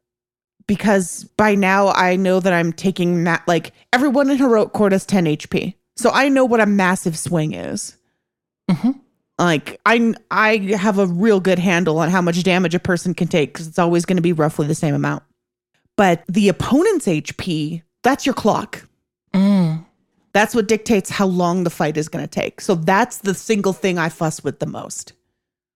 because 0.66 1.24
by 1.36 1.54
now 1.54 1.88
I 1.88 2.16
know 2.16 2.40
that 2.40 2.52
I'm 2.52 2.72
taking 2.72 3.24
that, 3.24 3.46
like 3.46 3.72
everyone 3.92 4.30
in 4.30 4.38
Heroic 4.38 4.72
Court 4.72 4.92
has 4.92 5.04
10 5.04 5.24
HP. 5.26 5.74
So 5.96 6.10
I 6.10 6.28
know 6.28 6.44
what 6.46 6.60
a 6.60 6.66
massive 6.66 7.18
swing 7.18 7.52
is. 7.52 7.96
Mhm. 8.70 8.98
Like 9.38 9.80
I, 9.84 10.14
I 10.30 10.58
have 10.78 10.98
a 10.98 11.06
real 11.06 11.40
good 11.40 11.58
handle 11.58 11.98
on 11.98 12.08
how 12.08 12.22
much 12.22 12.42
damage 12.42 12.74
a 12.74 12.78
person 12.78 13.14
can 13.14 13.26
take 13.26 13.52
because 13.52 13.66
it's 13.66 13.78
always 13.78 14.04
going 14.04 14.16
to 14.16 14.22
be 14.22 14.32
roughly 14.32 14.66
the 14.66 14.74
same 14.74 14.94
amount. 14.94 15.24
But 15.96 16.24
the 16.28 16.48
opponent's 16.48 17.06
HP, 17.06 17.82
that's 18.02 18.24
your 18.24 18.34
clock. 18.34 18.86
Mm. 19.34 19.84
That's 20.32 20.54
what 20.54 20.68
dictates 20.68 21.10
how 21.10 21.26
long 21.26 21.64
the 21.64 21.70
fight 21.70 21.96
is 21.96 22.08
going 22.08 22.24
to 22.24 22.30
take. 22.30 22.60
So 22.60 22.74
that's 22.74 23.18
the 23.18 23.34
single 23.34 23.72
thing 23.72 23.98
I 23.98 24.08
fuss 24.08 24.44
with 24.44 24.60
the 24.60 24.66
most. 24.66 25.12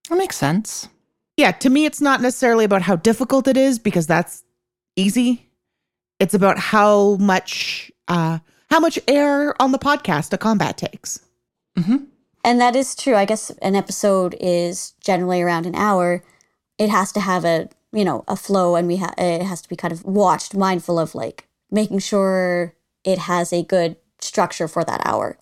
That 0.09 0.17
makes 0.17 0.37
sense. 0.37 0.89
Yeah, 1.37 1.51
to 1.53 1.71
me, 1.71 1.85
it's 1.85 2.01
not 2.01 2.21
necessarily 2.21 2.65
about 2.65 2.83
how 2.83 2.97
difficult 2.97 3.49
it 3.49 3.57
is 3.57 3.79
because 3.79 4.07
that's 4.07 4.45
easy. 4.95 5.51
It's 6.21 6.35
about 6.35 6.59
how 6.59 7.17
much, 7.17 7.91
uh, 8.07 8.39
how 8.71 8.79
much 8.79 8.99
air 9.09 9.61
on 9.61 9.73
the 9.73 9.79
podcast 9.79 10.33
a 10.33 10.39
combat 10.39 10.77
takes. 10.79 11.21
hmm 11.77 11.97
and 12.45 12.61
that 12.61 12.77
is 12.77 12.95
true. 12.95 13.15
I 13.15 13.25
guess 13.25 13.51
an 13.63 13.75
episode 13.75 14.37
is 14.39 14.93
generally 15.01 15.41
around 15.41 15.65
an 15.67 15.75
hour. 15.75 16.23
It 16.79 16.91
has 16.91 17.11
to 17.13 17.21
have 17.21 17.45
a 17.45 17.69
you 17.91 18.05
know 18.05 18.23
a 18.29 18.37
flow, 18.37 18.77
and 18.77 18.87
we 18.87 18.99
ha- 18.99 19.15
it 19.17 19.43
has 19.43 19.63
to 19.63 19.69
be 19.69 19.77
kind 19.77 19.93
of 19.93 20.05
watched, 20.05 20.55
mindful 20.55 20.99
of 20.99 21.15
like 21.15 21.49
making 21.71 22.01
sure 22.01 22.75
it 23.03 23.19
has 23.19 23.53
a 23.53 23.63
good 23.63 23.97
structure 24.25 24.69
for 24.69 24.85
that 24.85 25.03
hour. 25.05 25.39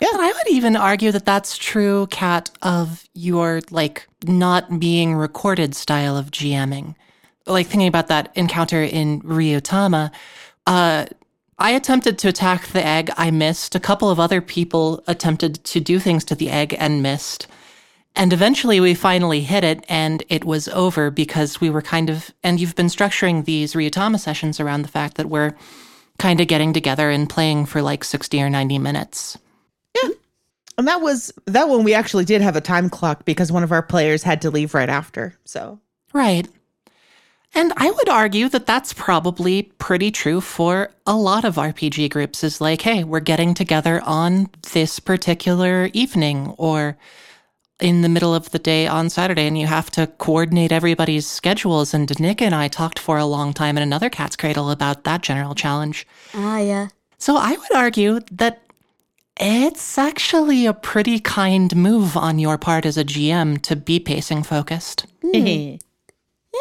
Yeah, 0.00 0.08
but 0.12 0.20
I 0.20 0.32
would 0.32 0.48
even 0.48 0.74
argue 0.74 1.12
that 1.12 1.24
that's 1.24 1.56
true, 1.56 2.08
Kat, 2.10 2.50
of 2.60 3.08
your 3.14 3.60
like 3.70 4.08
not 4.26 4.80
being 4.80 5.14
recorded 5.14 5.76
style 5.76 6.16
of 6.16 6.32
GMing. 6.32 6.96
Like 7.46 7.68
thinking 7.68 7.88
about 7.88 8.08
that 8.08 8.32
encounter 8.34 8.82
in 8.82 9.20
Ryutama, 9.22 10.10
uh, 10.66 11.06
I 11.58 11.70
attempted 11.70 12.18
to 12.18 12.28
attack 12.28 12.66
the 12.68 12.84
egg. 12.84 13.12
I 13.16 13.30
missed. 13.30 13.76
A 13.76 13.80
couple 13.80 14.10
of 14.10 14.18
other 14.18 14.40
people 14.40 15.04
attempted 15.06 15.62
to 15.64 15.78
do 15.78 16.00
things 16.00 16.24
to 16.24 16.34
the 16.34 16.50
egg 16.50 16.74
and 16.78 17.02
missed. 17.02 17.46
And 18.16 18.32
eventually 18.32 18.80
we 18.80 18.94
finally 18.94 19.42
hit 19.42 19.62
it 19.62 19.84
and 19.88 20.24
it 20.28 20.44
was 20.44 20.66
over 20.68 21.10
because 21.10 21.60
we 21.60 21.70
were 21.70 21.80
kind 21.80 22.10
of, 22.10 22.32
and 22.42 22.60
you've 22.60 22.74
been 22.74 22.86
structuring 22.86 23.44
these 23.44 23.74
Ryutama 23.74 24.18
sessions 24.18 24.58
around 24.58 24.82
the 24.82 24.88
fact 24.88 25.16
that 25.16 25.28
we're 25.28 25.54
kind 26.18 26.40
of 26.40 26.48
getting 26.48 26.72
together 26.72 27.10
and 27.10 27.28
playing 27.28 27.66
for 27.66 27.82
like 27.82 28.04
60 28.04 28.40
or 28.42 28.50
90 28.50 28.78
minutes. 28.78 29.38
Yeah. 30.00 30.10
And 30.78 30.88
that 30.88 31.00
was 31.00 31.32
that 31.46 31.68
one 31.68 31.84
we 31.84 31.94
actually 31.94 32.24
did 32.24 32.40
have 32.40 32.56
a 32.56 32.60
time 32.60 32.88
clock 32.88 33.24
because 33.24 33.52
one 33.52 33.62
of 33.62 33.72
our 33.72 33.82
players 33.82 34.22
had 34.22 34.42
to 34.42 34.50
leave 34.50 34.74
right 34.74 34.88
after. 34.88 35.36
So 35.44 35.80
Right. 36.12 36.48
And 37.54 37.72
I 37.76 37.90
would 37.90 38.08
argue 38.08 38.48
that 38.48 38.64
that's 38.64 38.94
probably 38.94 39.64
pretty 39.78 40.10
true 40.10 40.40
for 40.40 40.90
a 41.06 41.14
lot 41.14 41.44
of 41.44 41.56
RPG 41.56 42.10
groups 42.10 42.42
is 42.42 42.62
like, 42.62 42.80
hey, 42.80 43.04
we're 43.04 43.20
getting 43.20 43.52
together 43.52 44.00
on 44.06 44.48
this 44.72 44.98
particular 44.98 45.90
evening 45.92 46.54
or 46.56 46.96
in 47.82 48.02
the 48.02 48.08
middle 48.08 48.34
of 48.34 48.50
the 48.50 48.58
day 48.58 48.86
on 48.86 49.10
Saturday, 49.10 49.46
and 49.46 49.58
you 49.58 49.66
have 49.66 49.90
to 49.90 50.06
coordinate 50.06 50.72
everybody's 50.72 51.26
schedules. 51.26 51.92
And 51.92 52.18
Nick 52.20 52.40
and 52.40 52.54
I 52.54 52.68
talked 52.68 52.98
for 52.98 53.18
a 53.18 53.26
long 53.26 53.52
time 53.52 53.76
in 53.76 53.82
another 53.82 54.08
Cat's 54.08 54.36
Cradle 54.36 54.70
about 54.70 55.04
that 55.04 55.22
general 55.22 55.54
challenge. 55.54 56.06
Ah, 56.32 56.58
yeah. 56.58 56.88
So 57.18 57.36
I 57.36 57.50
would 57.52 57.72
argue 57.74 58.20
that 58.30 58.62
it's 59.40 59.98
actually 59.98 60.66
a 60.66 60.72
pretty 60.72 61.18
kind 61.18 61.74
move 61.74 62.16
on 62.16 62.38
your 62.38 62.56
part 62.58 62.86
as 62.86 62.96
a 62.96 63.04
GM 63.04 63.60
to 63.62 63.74
be 63.76 63.98
pacing 63.98 64.42
focused. 64.44 65.06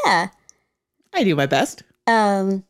Yeah. 0.06 0.30
I 1.14 1.24
do 1.24 1.36
my 1.36 1.46
best. 1.46 1.84
Um, 2.08 2.64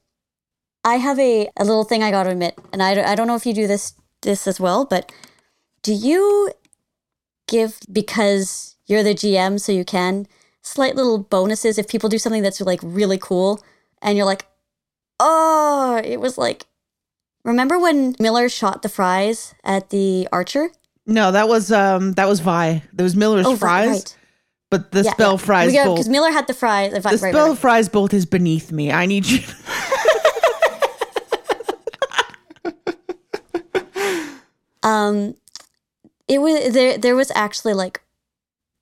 I 0.83 0.95
have 0.95 1.19
a, 1.19 1.47
a 1.57 1.63
little 1.63 1.83
thing 1.83 2.01
I 2.01 2.09
got 2.11 2.23
to 2.23 2.31
admit, 2.31 2.57
and 2.73 2.81
I, 2.81 2.95
don't- 2.95 3.05
I 3.05 3.13
don't 3.15 3.27
know 3.27 3.35
if 3.35 3.45
you 3.45 3.53
do 3.53 3.67
this 3.67 3.93
this 4.21 4.47
as 4.47 4.59
well, 4.59 4.85
but 4.85 5.11
do 5.83 5.93
you 5.93 6.51
give 7.51 7.77
because 7.91 8.75
you're 8.87 9.03
the 9.03 9.13
GM, 9.13 9.59
so 9.59 9.71
you 9.71 9.85
can 9.85 10.25
slight 10.63 10.95
little 10.95 11.17
bonuses 11.19 11.77
if 11.77 11.87
people 11.87 12.09
do 12.09 12.17
something 12.17 12.41
that's 12.41 12.61
like 12.61 12.79
really 12.81 13.17
cool, 13.19 13.61
and 14.01 14.17
you're 14.17 14.25
like, 14.25 14.47
oh, 15.19 16.01
it 16.03 16.19
was 16.19 16.37
like, 16.37 16.65
remember 17.43 17.77
when 17.77 18.15
Miller 18.19 18.49
shot 18.49 18.81
the 18.81 18.89
fries 18.89 19.53
at 19.63 19.89
the 19.91 20.27
archer? 20.31 20.71
No, 21.05 21.31
that 21.31 21.47
was 21.47 21.71
um 21.71 22.13
that 22.13 22.27
was 22.27 22.39
Vi. 22.39 22.81
There 22.93 23.03
was 23.03 23.15
Miller's 23.15 23.45
Oh, 23.45 23.55
fries, 23.55 23.89
right. 23.89 24.17
but 24.69 24.91
the 24.91 25.03
spell 25.03 25.37
fries 25.37 25.73
bolt. 25.73 25.97
because 25.97 26.09
Miller 26.09 26.31
had 26.31 26.47
the 26.47 26.53
fries. 26.53 26.93
the 26.93 27.01
right, 27.01 27.17
spell 27.19 27.49
right. 27.49 27.57
fries 27.57 27.89
bolt 27.89 28.13
is 28.13 28.25
beneath 28.25 28.71
me. 28.71 28.91
I 28.91 29.05
need 29.05 29.25
you. 29.27 29.39
Um, 34.83 35.35
it 36.31 36.39
was 36.39 36.73
there. 36.73 36.97
There 36.97 37.15
was 37.15 37.31
actually 37.35 37.73
like, 37.73 38.01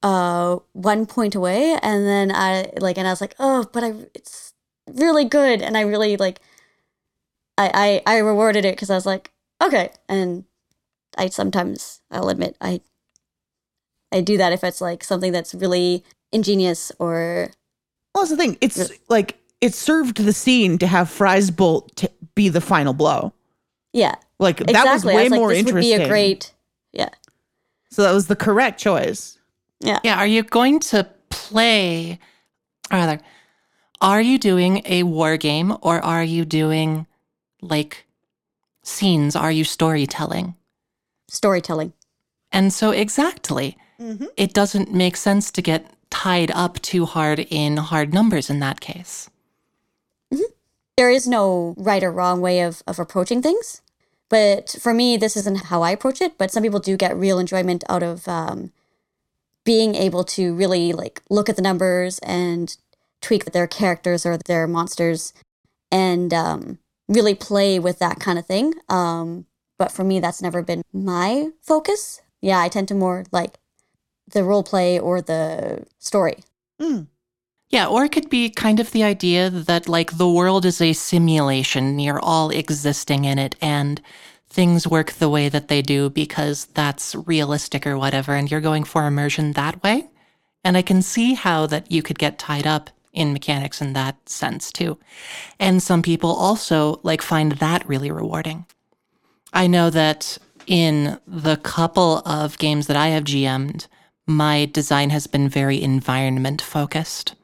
uh, 0.04 0.58
one 0.74 1.06
point 1.06 1.36
away, 1.36 1.78
and 1.82 2.06
then 2.06 2.32
I 2.32 2.72
like, 2.80 2.98
and 2.98 3.08
I 3.08 3.12
was 3.12 3.22
like, 3.22 3.36
oh, 3.40 3.66
but 3.74 3.84
I, 3.84 3.94
it's 4.14 4.54
really 4.88 5.26
good, 5.26 5.62
and 5.62 5.76
I 5.76 5.82
really 5.82 6.16
like, 6.18 6.40
I 7.58 8.02
I, 8.06 8.16
I 8.16 8.18
rewarded 8.20 8.66
it 8.66 8.76
because 8.76 8.90
I 8.90 8.96
was 8.96 9.06
like, 9.06 9.32
okay, 9.62 9.90
and 10.08 10.46
I 11.18 11.28
sometimes 11.30 12.02
I'll 12.12 12.30
admit 12.30 12.56
I, 12.62 12.82
I 14.14 14.22
do 14.22 14.38
that 14.38 14.54
if 14.54 14.64
it's 14.64 14.80
like 14.82 15.04
something 15.04 15.32
that's 15.32 15.54
really 15.54 16.04
ingenious 16.32 16.92
or 17.00 17.52
Well, 18.14 18.24
that's 18.24 18.32
the 18.32 18.38
thing. 18.38 18.58
It's 18.62 18.92
like 19.10 19.38
it 19.60 19.74
served 19.74 20.18
the 20.18 20.34
scene 20.34 20.78
to 20.78 20.88
have 20.88 21.10
fries 21.10 21.52
bolt 21.52 21.96
to 21.98 22.10
be 22.36 22.48
the 22.48 22.62
final 22.62 22.94
blow. 22.94 23.34
yeah, 23.92 24.16
Like 24.40 24.58
that 24.60 24.86
was 24.94 25.04
way 25.04 25.24
was 25.24 25.32
like, 25.32 25.40
more 25.40 25.52
interesting. 25.52 25.76
would 25.76 26.00
be 26.00 26.04
a 26.06 26.08
great, 26.08 26.54
so 27.90 28.04
that 28.04 28.14
was 28.14 28.28
the 28.28 28.36
correct 28.36 28.80
choice. 28.80 29.38
yeah. 29.80 30.00
Yeah, 30.04 30.18
are 30.18 30.28
you 30.28 30.44
going 30.44 30.80
to 30.92 31.08
play, 31.30 32.20
or 32.92 32.98
rather, 32.98 33.20
are 34.02 34.22
you 34.22 34.38
doing 34.38 34.82
a 34.86 35.04
war 35.04 35.38
game 35.38 35.76
or 35.82 36.00
are 36.04 36.24
you 36.24 36.46
doing 36.46 37.06
like 37.62 38.06
scenes? 38.84 39.36
Are 39.36 39.52
you 39.52 39.64
storytelling? 39.64 40.56
Storytelling. 41.28 41.94
And 42.52 42.74
so, 42.74 42.92
exactly, 42.92 43.78
Mm-hmm. 44.00 44.28
it 44.38 44.54
doesn't 44.54 44.94
make 44.94 45.18
sense 45.18 45.52
to 45.52 45.62
get 45.62 45.86
tied 46.10 46.52
up 46.52 46.80
too 46.82 47.06
hard 47.06 47.40
in 47.50 47.76
hard 47.76 48.14
numbers 48.14 48.50
in 48.50 48.60
that 48.62 48.80
case. 48.80 49.30
there 50.96 51.10
is 51.10 51.28
no 51.28 51.74
right 51.78 52.02
or 52.04 52.12
wrong 52.12 52.40
way 52.42 52.62
of, 52.62 52.82
of 52.88 52.98
approaching 53.00 53.42
things. 53.42 53.82
But 54.30 54.76
for 54.80 54.94
me, 54.94 55.18
this 55.18 55.36
isn't 55.36 55.66
how 55.66 55.82
I 55.82 55.92
approach 55.92 56.22
it. 56.22 56.38
But 56.38 56.52
some 56.52 56.64
people 56.64 56.80
do 56.80 56.96
get 56.96 57.16
real 57.18 57.40
enjoyment 57.40 57.84
out 57.90 58.04
of 58.04 58.28
um, 58.28 58.72
being 59.66 59.96
able 59.96 60.24
to 60.24 60.54
really 60.54 60.94
like 60.94 61.22
look 61.30 61.50
at 61.50 61.56
the 61.56 61.62
numbers 61.62 62.20
and 62.20 62.76
tweak 63.22 63.46
their 63.46 63.68
characters 63.68 64.26
or 64.26 64.38
their 64.38 64.68
monsters 64.68 65.34
and 65.92 66.34
um, 66.34 66.80
really 67.08 67.36
play 67.36 67.80
with 67.80 68.00
that 68.00 68.20
kind 68.20 68.40
of 68.40 68.46
thing. 68.46 68.74
Um, 68.88 69.46
but 69.78 69.92
for 69.92 70.04
me, 70.04 70.20
that's 70.20 70.42
never 70.42 70.62
been 70.62 70.84
my 70.94 71.50
focus. 71.62 72.22
Yeah, 72.42 72.60
I 72.60 72.70
tend 72.70 72.88
to 72.90 72.96
more 72.96 73.26
like 73.32 73.58
the 74.32 74.44
role 74.44 74.64
play 74.64 75.00
or 75.00 75.22
the 75.22 75.86
story. 75.98 76.44
Mm. 76.80 77.08
Yeah, 77.70 77.86
or 77.86 78.04
it 78.04 78.12
could 78.12 78.30
be 78.30 78.50
kind 78.50 78.80
of 78.80 78.92
the 78.92 79.04
idea 79.04 79.50
that, 79.50 79.88
like, 79.88 80.18
the 80.18 80.30
world 80.30 80.66
is 80.66 80.82
a 80.82 80.94
simulation, 80.94 82.00
you're 82.00 82.20
all 82.20 82.50
existing 82.50 83.26
in 83.26 83.38
it, 83.38 83.56
and 83.62 84.02
things 84.50 84.88
work 84.88 85.12
the 85.12 85.30
way 85.30 85.50
that 85.50 85.68
they 85.68 85.84
do 85.84 86.10
because 86.10 86.66
that's 86.74 87.14
realistic 87.14 87.86
or 87.86 87.96
whatever, 87.98 88.34
and 88.34 88.50
you're 88.50 88.60
going 88.60 88.84
for 88.84 89.06
immersion 89.06 89.54
that 89.54 89.84
way. 89.84 90.10
And 90.64 90.76
I 90.76 90.82
can 90.82 91.04
see 91.04 91.36
how 91.36 91.68
that 91.68 91.92
you 91.92 92.02
could 92.02 92.18
get 92.18 92.40
tied 92.40 92.66
up 92.66 92.90
in 93.14 93.34
mechanics 93.34 93.82
in 93.82 93.94
that 93.94 94.28
sense 94.28 94.72
too. 94.72 94.98
And 95.60 95.82
some 95.82 96.02
people 96.02 96.32
also 96.32 97.00
like 97.04 97.22
find 97.22 97.54
that 97.54 97.88
really 97.88 98.12
rewarding. 98.12 98.66
I 99.54 99.68
know 99.68 99.90
that 99.90 100.38
in 100.68 101.20
the 101.28 101.58
couple 101.58 102.20
of 102.26 102.58
games 102.58 102.88
that 102.88 102.98
I 102.98 103.08
have 103.08 103.24
GM'd, 103.24 103.88
my 104.28 104.66
design 104.66 105.10
has 105.10 105.28
been 105.28 105.50
very 105.50 105.82
environment 105.82 106.62
focused. 106.62 107.36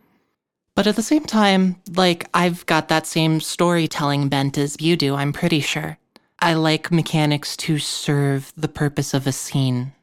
But 0.76 0.88
at 0.88 0.96
the 0.98 1.02
same 1.04 1.24
time, 1.24 1.78
like, 1.96 2.28
I've 2.34 2.66
got 2.66 2.90
that 2.90 3.08
same 3.08 3.40
storytelling 3.40 4.28
bent 4.28 4.58
as 4.58 4.76
you 4.80 4.98
do, 4.98 5.16
I'm 5.16 5.32
pretty 5.32 5.62
sure. 5.62 5.98
I 6.40 6.54
like 6.54 6.92
mechanics 6.92 7.56
to 7.58 7.80
serve 7.80 8.52
the 8.58 8.68
purpose 8.68 9.14
of 9.14 9.26
a 9.26 9.32
scene. 9.32 9.94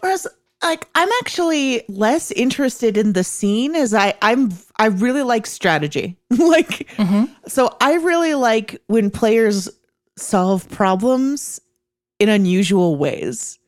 Whereas, 0.00 0.26
like, 0.62 0.88
I'm 0.94 1.08
actually 1.20 1.84
less 1.88 2.32
interested 2.32 2.96
in 2.96 3.12
the 3.12 3.22
scene 3.24 3.74
as 3.76 3.92
I 3.92 4.14
I'm 4.22 4.52
I 4.78 4.86
really 4.86 5.22
like 5.22 5.46
strategy. 5.46 6.16
like, 6.30 6.88
Mhm. 6.96 7.28
so 7.46 7.76
I 7.80 7.94
really 7.96 8.34
like 8.34 8.80
when 8.86 9.10
players 9.10 9.68
solve 10.16 10.66
problems 10.70 11.60
in 12.18 12.30
unusual 12.30 12.96
ways. 12.96 13.58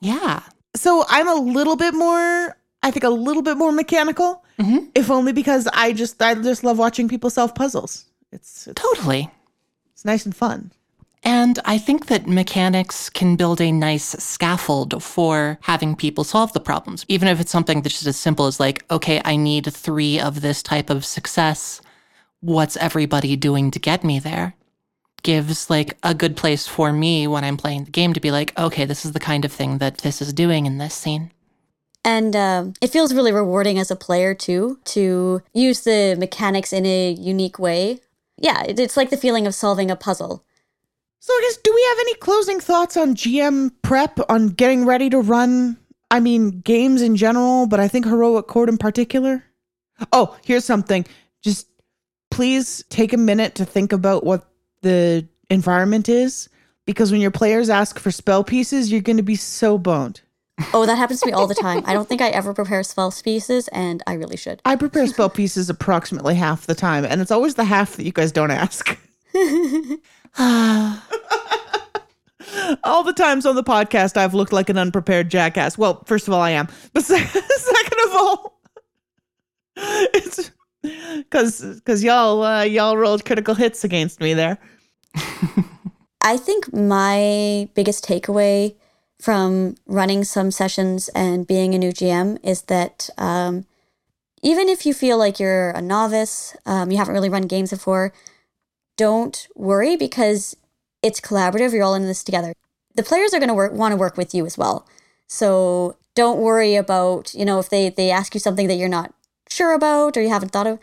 Yeah. 0.00 0.40
So 0.76 1.04
I'm 1.08 1.28
a 1.28 1.34
little 1.34 1.74
bit 1.76 1.94
more, 1.94 2.56
I 2.84 2.92
think, 2.92 3.02
a 3.04 3.10
little 3.10 3.42
bit 3.42 3.56
more 3.58 3.72
mechanical, 3.72 4.44
Mhm. 4.60 4.88
if 4.94 5.10
only 5.10 5.32
because 5.32 5.66
I 5.72 5.92
just 5.92 6.20
I 6.22 6.34
just 6.34 6.62
love 6.64 6.78
watching 6.78 7.08
people 7.08 7.30
solve 7.30 7.54
puzzles. 7.54 8.04
It's 8.32 8.66
it's, 8.68 8.80
Totally. 8.80 9.30
it's 9.92 10.04
nice 10.04 10.24
and 10.26 10.36
fun. 10.36 10.70
And 11.22 11.58
I 11.66 11.76
think 11.76 12.06
that 12.06 12.26
mechanics 12.26 13.10
can 13.10 13.36
build 13.36 13.60
a 13.60 13.72
nice 13.72 14.04
scaffold 14.32 15.02
for 15.02 15.58
having 15.62 15.94
people 15.94 16.24
solve 16.24 16.52
the 16.54 16.60
problems, 16.60 17.04
even 17.08 17.28
if 17.28 17.40
it's 17.40 17.50
something 17.52 17.82
that's 17.82 17.96
just 17.96 18.06
as 18.06 18.16
simple 18.16 18.46
as, 18.46 18.58
like, 18.58 18.84
okay, 18.90 19.20
I 19.22 19.36
need 19.36 19.66
three 19.70 20.18
of 20.18 20.40
this 20.40 20.62
type 20.62 20.88
of 20.88 21.04
success. 21.04 21.82
What's 22.40 22.78
everybody 22.78 23.36
doing 23.36 23.70
to 23.72 23.78
get 23.78 24.02
me 24.02 24.18
there? 24.18 24.54
Gives 25.22 25.68
like 25.68 25.98
a 26.02 26.14
good 26.14 26.36
place 26.38 26.66
for 26.66 26.90
me 26.90 27.26
when 27.26 27.44
I'm 27.44 27.58
playing 27.58 27.84
the 27.84 27.90
game 27.90 28.14
to 28.14 28.20
be 28.20 28.30
like, 28.30 28.58
okay, 28.58 28.86
this 28.86 29.04
is 29.04 29.12
the 29.12 29.20
kind 29.20 29.44
of 29.44 29.52
thing 29.52 29.76
that 29.76 29.98
this 29.98 30.22
is 30.22 30.32
doing 30.32 30.64
in 30.64 30.78
this 30.78 30.94
scene. 30.94 31.32
And 32.04 32.34
um, 32.34 32.74
it 32.80 32.90
feels 32.90 33.14
really 33.14 33.32
rewarding 33.32 33.78
as 33.78 33.90
a 33.90 33.96
player 33.96 34.34
too 34.34 34.78
to 34.86 35.42
use 35.52 35.82
the 35.82 36.16
mechanics 36.18 36.72
in 36.72 36.86
a 36.86 37.12
unique 37.12 37.58
way. 37.58 38.00
Yeah, 38.38 38.62
it's 38.66 38.96
like 38.96 39.10
the 39.10 39.18
feeling 39.18 39.46
of 39.46 39.54
solving 39.54 39.90
a 39.90 39.96
puzzle. 39.96 40.44
So 41.18 41.34
I 41.34 41.40
guess 41.42 41.58
do 41.58 41.72
we 41.74 41.84
have 41.88 41.98
any 42.00 42.14
closing 42.14 42.60
thoughts 42.60 42.96
on 42.96 43.14
GM 43.14 43.72
prep 43.82 44.18
on 44.30 44.48
getting 44.48 44.86
ready 44.86 45.10
to 45.10 45.20
run? 45.20 45.76
I 46.10 46.20
mean, 46.20 46.60
games 46.60 47.02
in 47.02 47.16
general, 47.16 47.66
but 47.66 47.78
I 47.78 47.88
think 47.88 48.06
heroic 48.06 48.46
court 48.46 48.70
in 48.70 48.78
particular. 48.78 49.44
Oh, 50.12 50.36
here's 50.42 50.64
something. 50.64 51.04
Just 51.42 51.68
please 52.30 52.82
take 52.88 53.12
a 53.12 53.18
minute 53.18 53.54
to 53.56 53.66
think 53.66 53.92
about 53.92 54.24
what 54.24 54.48
the 54.80 55.28
environment 55.50 56.08
is, 56.08 56.48
because 56.86 57.12
when 57.12 57.20
your 57.20 57.30
players 57.30 57.68
ask 57.68 57.98
for 57.98 58.10
spell 58.10 58.42
pieces, 58.42 58.90
you're 58.90 59.02
going 59.02 59.18
to 59.18 59.22
be 59.22 59.36
so 59.36 59.76
boned. 59.76 60.22
Oh, 60.72 60.86
that 60.86 60.96
happens 60.96 61.20
to 61.20 61.26
me 61.26 61.32
all 61.32 61.46
the 61.46 61.54
time. 61.54 61.82
I 61.86 61.92
don't 61.92 62.08
think 62.08 62.20
I 62.20 62.28
ever 62.28 62.52
prepare 62.54 62.82
spell 62.82 63.12
pieces, 63.12 63.68
and 63.68 64.02
I 64.06 64.14
really 64.14 64.36
should. 64.36 64.60
I 64.64 64.76
prepare 64.76 65.06
spell 65.06 65.30
pieces 65.30 65.70
approximately 65.70 66.34
half 66.34 66.66
the 66.66 66.74
time, 66.74 67.04
and 67.04 67.20
it's 67.20 67.30
always 67.30 67.54
the 67.54 67.64
half 67.64 67.96
that 67.96 68.04
you 68.04 68.12
guys 68.12 68.32
don't 68.32 68.50
ask. 68.50 68.98
all 72.84 73.02
the 73.04 73.12
times 73.14 73.46
on 73.46 73.54
the 73.54 73.62
podcast 73.62 74.16
I've 74.16 74.34
looked 74.34 74.52
like 74.52 74.68
an 74.68 74.78
unprepared 74.78 75.30
jackass. 75.30 75.78
Well, 75.78 76.02
first 76.06 76.28
of 76.28 76.34
all, 76.34 76.40
I 76.40 76.50
am, 76.50 76.68
but 76.92 77.02
second 77.04 77.98
of 78.06 78.14
all, 78.14 78.60
it's 79.76 80.50
because 80.84 81.60
because 81.60 82.02
y'all 82.02 82.42
uh, 82.42 82.62
y'all 82.62 82.96
rolled 82.96 83.24
critical 83.24 83.54
hits 83.54 83.84
against 83.84 84.20
me 84.20 84.34
there. 84.34 84.58
I 86.22 86.36
think 86.36 86.72
my 86.72 87.68
biggest 87.74 88.04
takeaway 88.04 88.76
from 89.20 89.76
running 89.86 90.24
some 90.24 90.50
sessions 90.50 91.08
and 91.10 91.46
being 91.46 91.74
a 91.74 91.78
new 91.78 91.92
GM 91.92 92.38
is 92.42 92.62
that 92.62 93.10
um, 93.18 93.66
even 94.42 94.68
if 94.68 94.86
you 94.86 94.94
feel 94.94 95.18
like 95.18 95.38
you're 95.38 95.70
a 95.70 95.82
novice, 95.82 96.56
um, 96.64 96.90
you 96.90 96.96
haven't 96.96 97.14
really 97.14 97.28
run 97.28 97.42
games 97.42 97.70
before, 97.70 98.12
don't 98.96 99.46
worry 99.54 99.96
because 99.96 100.56
it's 101.02 101.20
collaborative. 101.20 101.72
You're 101.72 101.82
all 101.82 101.94
in 101.94 102.06
this 102.06 102.24
together. 102.24 102.54
The 102.94 103.02
players 103.02 103.32
are 103.34 103.38
going 103.38 103.48
to 103.48 103.76
want 103.76 103.92
to 103.92 103.96
work 103.96 104.16
with 104.16 104.34
you 104.34 104.46
as 104.46 104.58
well. 104.58 104.86
So 105.26 105.96
don't 106.14 106.40
worry 106.40 106.74
about 106.74 107.32
you 107.34 107.44
know 107.44 107.58
if 107.58 107.70
they 107.70 107.88
they 107.88 108.10
ask 108.10 108.34
you 108.34 108.40
something 108.40 108.66
that 108.66 108.74
you're 108.74 108.88
not 108.88 109.14
sure 109.48 109.72
about 109.72 110.16
or 110.16 110.22
you 110.22 110.28
haven't 110.28 110.50
thought 110.50 110.66
of 110.66 110.78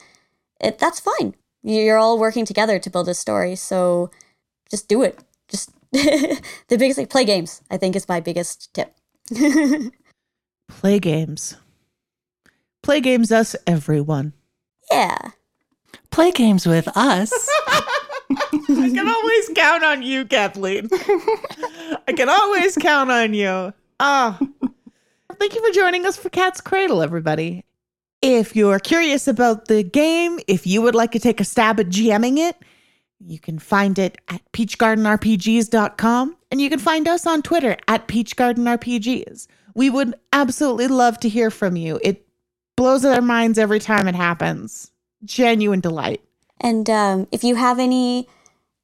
it. 0.62 0.80
That's 0.80 1.00
fine. 1.00 1.36
You're 1.63 1.97
all 1.97 2.17
working 2.17 2.45
together 2.45 2.80
to 2.80 2.89
build 2.89 3.10
a 3.10 3.13
story. 3.13 3.56
So 3.56 4.10
just 4.69 4.88
do 4.88 5.02
it. 5.02 5.19
Just 5.47 5.71
the 5.91 6.78
biggest 6.78 6.97
like 6.97 7.10
play 7.10 7.26
games. 7.26 7.62
I 7.71 7.78
think 7.78 7.95
is 7.95 8.08
my 8.08 8.19
biggest 8.19 8.73
tip. 8.73 8.93
Play 10.67 11.00
games. 11.00 11.56
Play 12.84 13.02
games, 13.02 13.32
us, 13.32 13.56
everyone. 13.65 14.34
Yeah. 14.91 15.17
Play 16.12 16.32
games 16.32 16.65
with 16.65 16.88
us. 16.95 17.32
I 17.69 18.91
can 18.93 19.08
always 19.08 19.50
count 19.56 19.84
on 19.84 20.02
you, 20.02 20.26
Kathleen. 20.26 20.89
I 22.08 22.13
can 22.15 22.30
always 22.30 22.76
count 22.76 23.12
on 23.12 23.34
you. 23.34 23.73
Ah. 24.00 24.38
Thank 25.39 25.56
you 25.56 25.65
for 25.65 25.73
joining 25.73 26.06
us 26.06 26.17
for 26.17 26.30
Cat's 26.30 26.62
Cradle, 26.62 27.02
everybody. 27.02 27.63
If 28.21 28.56
you're 28.56 28.80
curious 28.80 29.28
about 29.28 29.67
the 29.67 29.84
game, 29.84 30.39
if 30.47 30.65
you 30.65 30.82
would 30.82 30.95
like 30.95 31.12
to 31.12 31.19
take 31.19 31.39
a 31.39 31.43
stab 31.43 31.80
at 31.80 31.88
GMing 31.88 32.38
it, 32.38 32.56
you 33.19 33.39
can 33.39 33.60
find 33.60 33.97
it 33.97 34.17
at 34.30 34.41
peachgardenrpgs.com 34.51 36.38
and 36.51 36.62
you 36.62 36.69
can 36.69 36.80
find 36.80 37.08
us 37.08 37.25
on 37.25 37.41
Twitter 37.41 37.77
at 37.88 38.08
peachgardenrpgs. 38.08 39.47
We 39.73 39.89
would 39.89 40.15
absolutely 40.34 40.88
love 40.88 41.19
to 41.19 41.30
hear 41.30 41.51
from 41.51 41.75
you. 41.75 41.99
It 42.03 42.27
blows 42.75 43.06
our 43.06 43.21
minds 43.21 43.58
every 43.58 43.80
time 43.80 44.08
it 44.08 44.15
happens. 44.15 44.91
Genuine 45.25 45.82
delight. 45.82 46.21
And 46.62 46.89
um, 46.89 47.27
if 47.32 47.43
you 47.43 47.56
have 47.56 47.80
any 47.80 48.27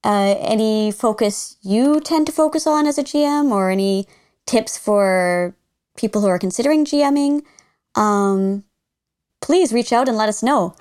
uh, 0.04 0.36
any 0.40 0.92
focus 0.92 1.56
you 1.62 2.02
tend 2.02 2.26
to 2.28 2.34
focus 2.34 2.68
on 2.68 2.86
as 2.86 2.98
a 2.98 3.04
GM, 3.04 3.52
or 3.52 3.70
any 3.70 4.06
tips 4.46 4.78
for 4.78 5.56
people 5.96 6.22
who 6.22 6.28
are 6.28 6.40
considering 6.40 6.86
GMing, 6.86 7.44
um, 7.96 8.66
please 9.42 9.72
reach 9.72 9.94
out 9.94 10.10
and 10.10 10.18
let 10.18 10.30
us 10.30 10.44
know. 10.44 10.76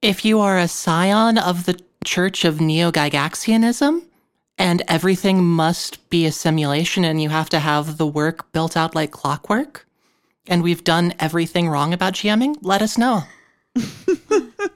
If 0.00 0.24
you 0.24 0.38
are 0.40 0.58
a 0.58 0.68
scion 0.68 1.38
of 1.38 1.64
the 1.64 1.80
Church 2.04 2.44
of 2.44 2.60
Neo 2.60 2.90
Gygaxianism, 2.90 4.02
and 4.58 4.82
everything 4.88 5.44
must 5.44 6.08
be 6.10 6.26
a 6.26 6.32
simulation, 6.32 7.04
and 7.04 7.20
you 7.22 7.28
have 7.28 7.48
to 7.50 7.58
have 7.58 7.98
the 7.98 8.06
work 8.06 8.50
built 8.52 8.76
out 8.76 8.94
like 8.94 9.10
clockwork, 9.10 9.86
and 10.46 10.62
we've 10.62 10.84
done 10.84 11.14
everything 11.18 11.68
wrong 11.68 11.92
about 11.92 12.14
GMing, 12.14 12.56
let 12.62 12.82
us 12.82 12.98
know. 12.98 13.22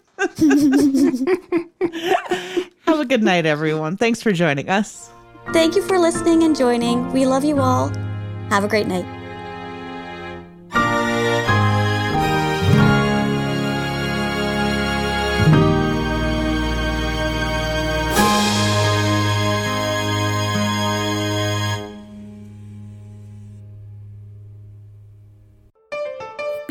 Have 2.86 3.00
a 3.00 3.04
good 3.04 3.22
night, 3.22 3.46
everyone. 3.46 3.96
Thanks 3.96 4.22
for 4.22 4.32
joining 4.32 4.68
us. 4.68 5.10
Thank 5.52 5.76
you 5.76 5.82
for 5.82 5.98
listening 5.98 6.42
and 6.42 6.56
joining. 6.56 7.12
We 7.12 7.26
love 7.26 7.44
you 7.44 7.60
all. 7.60 7.88
Have 8.48 8.64
a 8.64 8.68
great 8.68 8.86
night. 8.86 9.25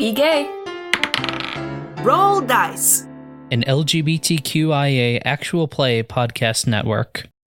Be 0.06 0.12
gay. 0.12 0.48
Roll 2.04 2.40
dice. 2.40 3.08
An 3.50 3.64
LGBTQIA 3.64 5.20
actual 5.24 5.66
play 5.66 6.04
podcast 6.04 6.68
network. 6.68 7.26